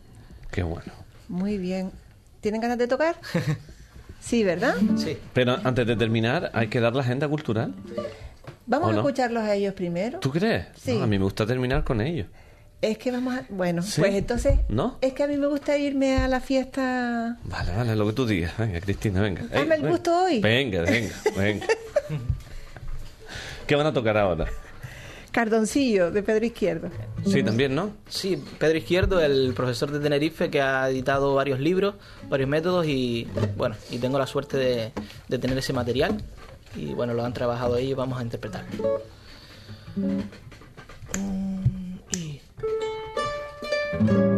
Qué 0.50 0.62
bueno. 0.64 0.92
Muy 1.28 1.56
bien. 1.56 1.92
¿Tienen 2.42 2.60
ganas 2.60 2.76
de 2.78 2.88
tocar? 2.88 3.16
Sí, 4.20 4.44
¿verdad? 4.44 4.74
Sí. 4.96 5.16
Pero 5.32 5.56
antes 5.64 5.84
de 5.86 5.96
terminar, 5.96 6.50
hay 6.54 6.68
que 6.68 6.78
dar 6.78 6.94
la 6.94 7.02
agenda 7.02 7.26
cultural. 7.26 7.74
Vamos 8.66 8.88
¿O 8.88 8.90
a 8.90 8.94
no? 8.94 9.00
escucharlos 9.00 9.42
a 9.42 9.54
ellos 9.54 9.74
primero. 9.74 10.20
¿Tú 10.20 10.30
crees? 10.30 10.66
Sí. 10.76 10.96
No, 10.96 11.04
a 11.04 11.06
mí 11.06 11.18
me 11.18 11.24
gusta 11.24 11.46
terminar 11.46 11.84
con 11.84 12.00
ellos. 12.00 12.26
Es 12.80 12.98
que 12.98 13.12
vamos 13.12 13.34
a... 13.34 13.44
Bueno, 13.48 13.80
¿Sí? 13.82 14.00
pues 14.00 14.12
entonces... 14.14 14.58
¿No? 14.68 14.98
Es 15.00 15.12
que 15.12 15.22
a 15.22 15.28
mí 15.28 15.36
me 15.36 15.46
gusta 15.46 15.76
irme 15.78 16.16
a 16.16 16.26
la 16.26 16.40
fiesta... 16.40 17.38
Vale, 17.44 17.76
vale, 17.76 17.94
lo 17.94 18.06
que 18.06 18.12
tú 18.12 18.26
digas. 18.26 18.52
Venga, 18.58 18.80
Cristina, 18.80 19.20
venga. 19.20 19.42
Dame 19.44 19.62
el 19.62 19.68
venga. 19.82 19.88
gusto 19.90 20.24
hoy. 20.24 20.40
Venga, 20.40 20.82
venga, 20.82 21.14
venga. 21.36 21.66
¿Qué 23.66 23.76
van 23.76 23.86
a 23.86 23.92
tocar 23.92 24.16
ahora? 24.16 24.46
Cardoncillo, 25.30 26.10
de 26.10 26.22
Pedro 26.22 26.44
Izquierdo. 26.44 26.90
Sí, 27.24 27.42
también, 27.42 27.74
¿no? 27.74 27.92
Sí, 28.08 28.42
Pedro 28.58 28.76
Izquierdo, 28.76 29.20
el 29.22 29.54
profesor 29.54 29.90
de 29.90 29.98
Tenerife 29.98 30.50
que 30.50 30.60
ha 30.60 30.90
editado 30.90 31.34
varios 31.34 31.58
libros, 31.58 31.94
varios 32.28 32.50
métodos 32.50 32.86
y 32.86 33.26
bueno, 33.56 33.76
y 33.90 33.98
tengo 33.98 34.18
la 34.18 34.26
suerte 34.26 34.58
de, 34.58 34.92
de 35.28 35.38
tener 35.38 35.56
ese 35.56 35.72
material 35.72 36.20
y 36.74 36.94
bueno, 36.94 37.14
lo 37.14 37.24
han 37.24 37.32
trabajado 37.32 37.76
ellos 37.76 37.90
y 37.90 37.94
vamos 37.94 38.18
a 38.18 38.22
interpretar. 38.22 38.64
Vaya, 44.00 44.31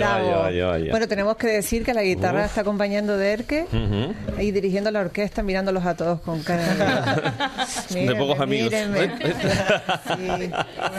Bravo. 0.00 0.90
Bueno, 0.90 1.08
tenemos 1.08 1.36
que 1.36 1.46
decir 1.46 1.84
que 1.84 1.94
la 1.94 2.02
guitarra 2.02 2.44
está 2.44 2.62
acompañando 2.62 3.16
de 3.16 3.32
Erke 3.32 3.66
y 4.38 4.50
dirigiendo 4.50 4.90
la 4.90 5.00
orquesta, 5.00 5.42
mirándolos 5.42 5.84
a 5.86 5.94
todos 5.94 6.20
con 6.20 6.42
cara 6.42 6.74
de... 7.88 8.00
De 8.10 8.14
pocos 8.14 8.40
amigos. 8.40 8.70
mírenme. 8.70 9.10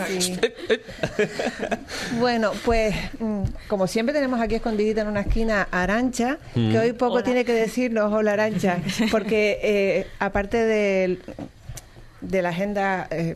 Sí, 0.08 0.20
sí. 0.20 0.40
Bueno, 2.18 2.52
pues 2.64 2.94
mm, 3.18 3.42
como 3.68 3.86
siempre 3.86 4.14
tenemos 4.14 4.40
aquí 4.40 4.54
escondidita 4.56 5.02
en 5.02 5.08
una 5.08 5.20
esquina 5.20 5.68
a 5.70 5.82
Arancha, 5.82 6.38
que 6.54 6.78
hoy 6.78 6.92
poco 6.92 7.14
Hola. 7.14 7.24
tiene 7.24 7.44
que 7.44 7.52
decirnos, 7.52 8.12
hola 8.12 8.32
Arancha, 8.32 8.78
porque 9.10 9.58
eh, 9.62 10.06
aparte 10.18 10.58
del 10.64 11.22
de 12.20 12.40
la 12.40 12.50
agenda, 12.50 13.08
eh, 13.10 13.34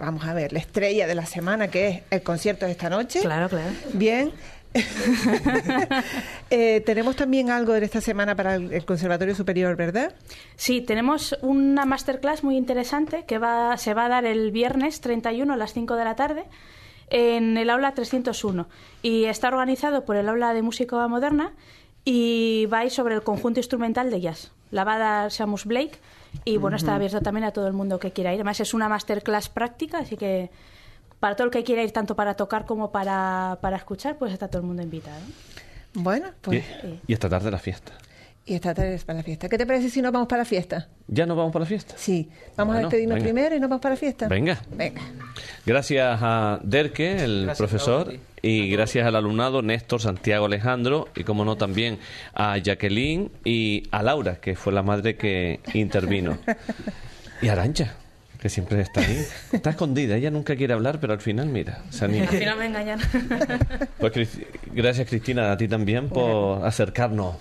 vamos 0.00 0.24
a 0.26 0.34
ver, 0.34 0.52
la 0.52 0.58
estrella 0.58 1.06
de 1.06 1.14
la 1.14 1.24
semana, 1.24 1.68
que 1.68 1.88
es 1.88 2.02
el 2.10 2.22
concierto 2.22 2.66
de 2.66 2.72
esta 2.72 2.90
noche. 2.90 3.20
Claro, 3.20 3.48
claro. 3.48 3.70
Bien. 3.92 4.32
Eh, 6.50 6.82
tenemos 6.82 7.16
también 7.16 7.50
algo 7.50 7.72
de 7.72 7.84
esta 7.84 8.00
semana 8.00 8.36
para 8.36 8.54
el, 8.56 8.84
Conservatorio 8.84 9.34
Superior, 9.34 9.74
¿verdad? 9.76 10.14
Sí, 10.54 10.82
tenemos 10.82 11.36
una 11.42 11.84
masterclass 11.84 12.44
muy 12.44 12.56
interesante 12.56 13.24
que 13.24 13.38
va, 13.38 13.76
se 13.76 13.92
va 13.92 14.04
a 14.04 14.08
dar 14.08 14.24
el 14.24 14.52
viernes 14.52 15.00
31 15.00 15.52
a 15.52 15.56
las 15.56 15.72
5 15.72 15.96
de 15.96 16.04
la 16.04 16.14
tarde 16.14 16.44
en 17.10 17.56
el 17.56 17.70
aula 17.70 17.92
301 17.92 18.68
y 19.02 19.24
está 19.24 19.48
organizado 19.48 20.04
por 20.04 20.16
el 20.16 20.28
aula 20.28 20.54
de 20.54 20.62
música 20.62 21.08
moderna 21.08 21.54
y 22.04 22.66
va 22.66 22.80
a 22.80 22.84
ir 22.84 22.90
sobre 22.90 23.14
el 23.14 23.22
conjunto 23.22 23.58
instrumental 23.58 24.10
de 24.10 24.20
jazz. 24.20 24.52
La 24.70 24.84
va 24.84 24.94
a 24.94 24.98
dar 24.98 25.32
Samus 25.32 25.64
Blake 25.64 25.98
y 26.44 26.58
bueno, 26.58 26.76
está 26.76 26.90
Ujú. 26.90 26.96
abierto 26.96 27.20
también 27.20 27.44
a 27.44 27.52
todo 27.52 27.66
el 27.66 27.72
mundo 27.72 27.98
que 27.98 28.12
quiera 28.12 28.32
ir. 28.32 28.36
Además 28.36 28.60
es 28.60 28.74
una 28.74 28.88
masterclass 28.88 29.48
práctica, 29.48 29.98
así 29.98 30.16
que 30.16 30.50
para 31.20 31.36
todo 31.36 31.46
el 31.46 31.50
que 31.50 31.64
quiera 31.64 31.82
ir 31.82 31.92
tanto 31.92 32.14
para 32.16 32.34
tocar 32.34 32.64
como 32.66 32.90
para, 32.92 33.58
para 33.60 33.76
escuchar, 33.76 34.16
pues 34.18 34.32
está 34.32 34.48
todo 34.48 34.60
el 34.62 34.66
mundo 34.68 34.82
invitado. 34.82 35.20
Bueno, 35.94 36.28
pues... 36.40 36.64
Y, 36.84 37.00
y 37.06 37.12
esta 37.12 37.28
tarde 37.28 37.50
la 37.50 37.58
fiesta. 37.58 37.92
Y 38.46 38.54
esta 38.56 38.74
tarde 38.74 38.94
es 38.96 39.04
para 39.04 39.18
la 39.18 39.22
fiesta. 39.22 39.48
¿Qué 39.48 39.56
te 39.56 39.64
parece 39.64 39.88
si 39.88 40.02
nos 40.02 40.12
vamos 40.12 40.28
para 40.28 40.42
la 40.42 40.44
fiesta? 40.44 40.88
¿Ya 41.08 41.24
nos 41.24 41.34
vamos 41.34 41.50
para 41.50 41.62
la 41.62 41.68
fiesta? 41.68 41.94
Sí. 41.96 42.28
Vamos 42.56 42.74
Bueno, 42.74 42.88
a 42.88 42.90
despedirnos 42.90 43.14
venga. 43.14 43.24
primero 43.24 43.56
y 43.56 43.60
nos 43.60 43.70
vamos 43.70 43.80
para 43.80 43.94
la 43.94 43.98
fiesta. 43.98 44.28
Venga. 44.28 44.60
Venga. 44.76 45.00
Gracias 45.64 46.18
a 46.20 46.60
Derke, 46.62 47.24
el 47.24 47.44
Gracias, 47.44 47.56
profesor, 47.56 48.12
y 48.42 48.68
gracias 48.68 49.06
al 49.06 49.16
alumnado 49.16 49.62
Néstor, 49.62 50.02
Santiago, 50.02 50.44
Alejandro, 50.44 51.08
y 51.16 51.24
como 51.24 51.46
no 51.46 51.56
también 51.56 51.98
a 52.34 52.58
Jacqueline 52.58 53.30
y 53.46 53.84
a 53.90 54.02
Laura, 54.02 54.36
que 54.42 54.56
fue 54.56 54.74
la 54.74 54.82
madre 54.82 55.16
que 55.16 55.60
intervino. 55.72 56.36
Y 57.42 57.48
a 57.48 57.52
Arancha, 57.52 57.94
que 58.44 58.50
siempre 58.50 58.78
está 58.82 59.00
ahí. 59.00 59.24
Está 59.52 59.70
escondida, 59.70 60.16
ella 60.16 60.30
nunca 60.30 60.54
quiere 60.54 60.74
hablar, 60.74 61.00
pero 61.00 61.14
al 61.14 61.20
final, 61.22 61.46
mira, 61.46 61.78
se 61.88 62.04
anima. 62.04 62.24
Al 62.24 62.28
final 62.28 62.58
me 62.58 62.66
engañan. 62.66 63.00
Pues 63.98 64.12
Cristi- 64.12 64.46
gracias 64.70 65.08
Cristina, 65.08 65.50
a 65.50 65.56
ti 65.56 65.66
también 65.66 66.10
por 66.10 66.62
acercarnos 66.62 67.36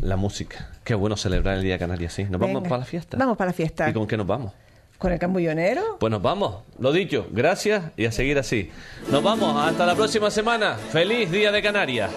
la 0.00 0.16
música. 0.16 0.70
Qué 0.82 0.94
bueno 0.94 1.14
celebrar 1.18 1.58
el 1.58 1.62
Día 1.62 1.74
de 1.74 1.78
Canarias, 1.78 2.14
sí. 2.14 2.24
¿Nos 2.24 2.40
vamos 2.40 2.62
para 2.62 2.78
la 2.78 2.84
fiesta? 2.86 3.18
Vamos 3.18 3.36
para 3.36 3.50
la 3.50 3.52
fiesta. 3.52 3.90
¿Y 3.90 3.92
con 3.92 4.06
qué 4.06 4.16
nos 4.16 4.26
vamos? 4.26 4.54
¿Con 4.96 5.12
el 5.12 5.18
cambullonero? 5.18 5.98
Pues 6.00 6.10
nos 6.10 6.22
vamos, 6.22 6.62
lo 6.78 6.90
dicho, 6.90 7.26
gracias 7.32 7.82
y 7.98 8.06
a 8.06 8.12
seguir 8.12 8.38
así. 8.38 8.70
Nos 9.10 9.22
vamos, 9.22 9.62
hasta 9.62 9.84
la 9.84 9.94
próxima 9.94 10.30
semana. 10.30 10.76
Feliz 10.76 11.30
Día 11.30 11.52
de 11.52 11.60
Canarias. 11.60 12.10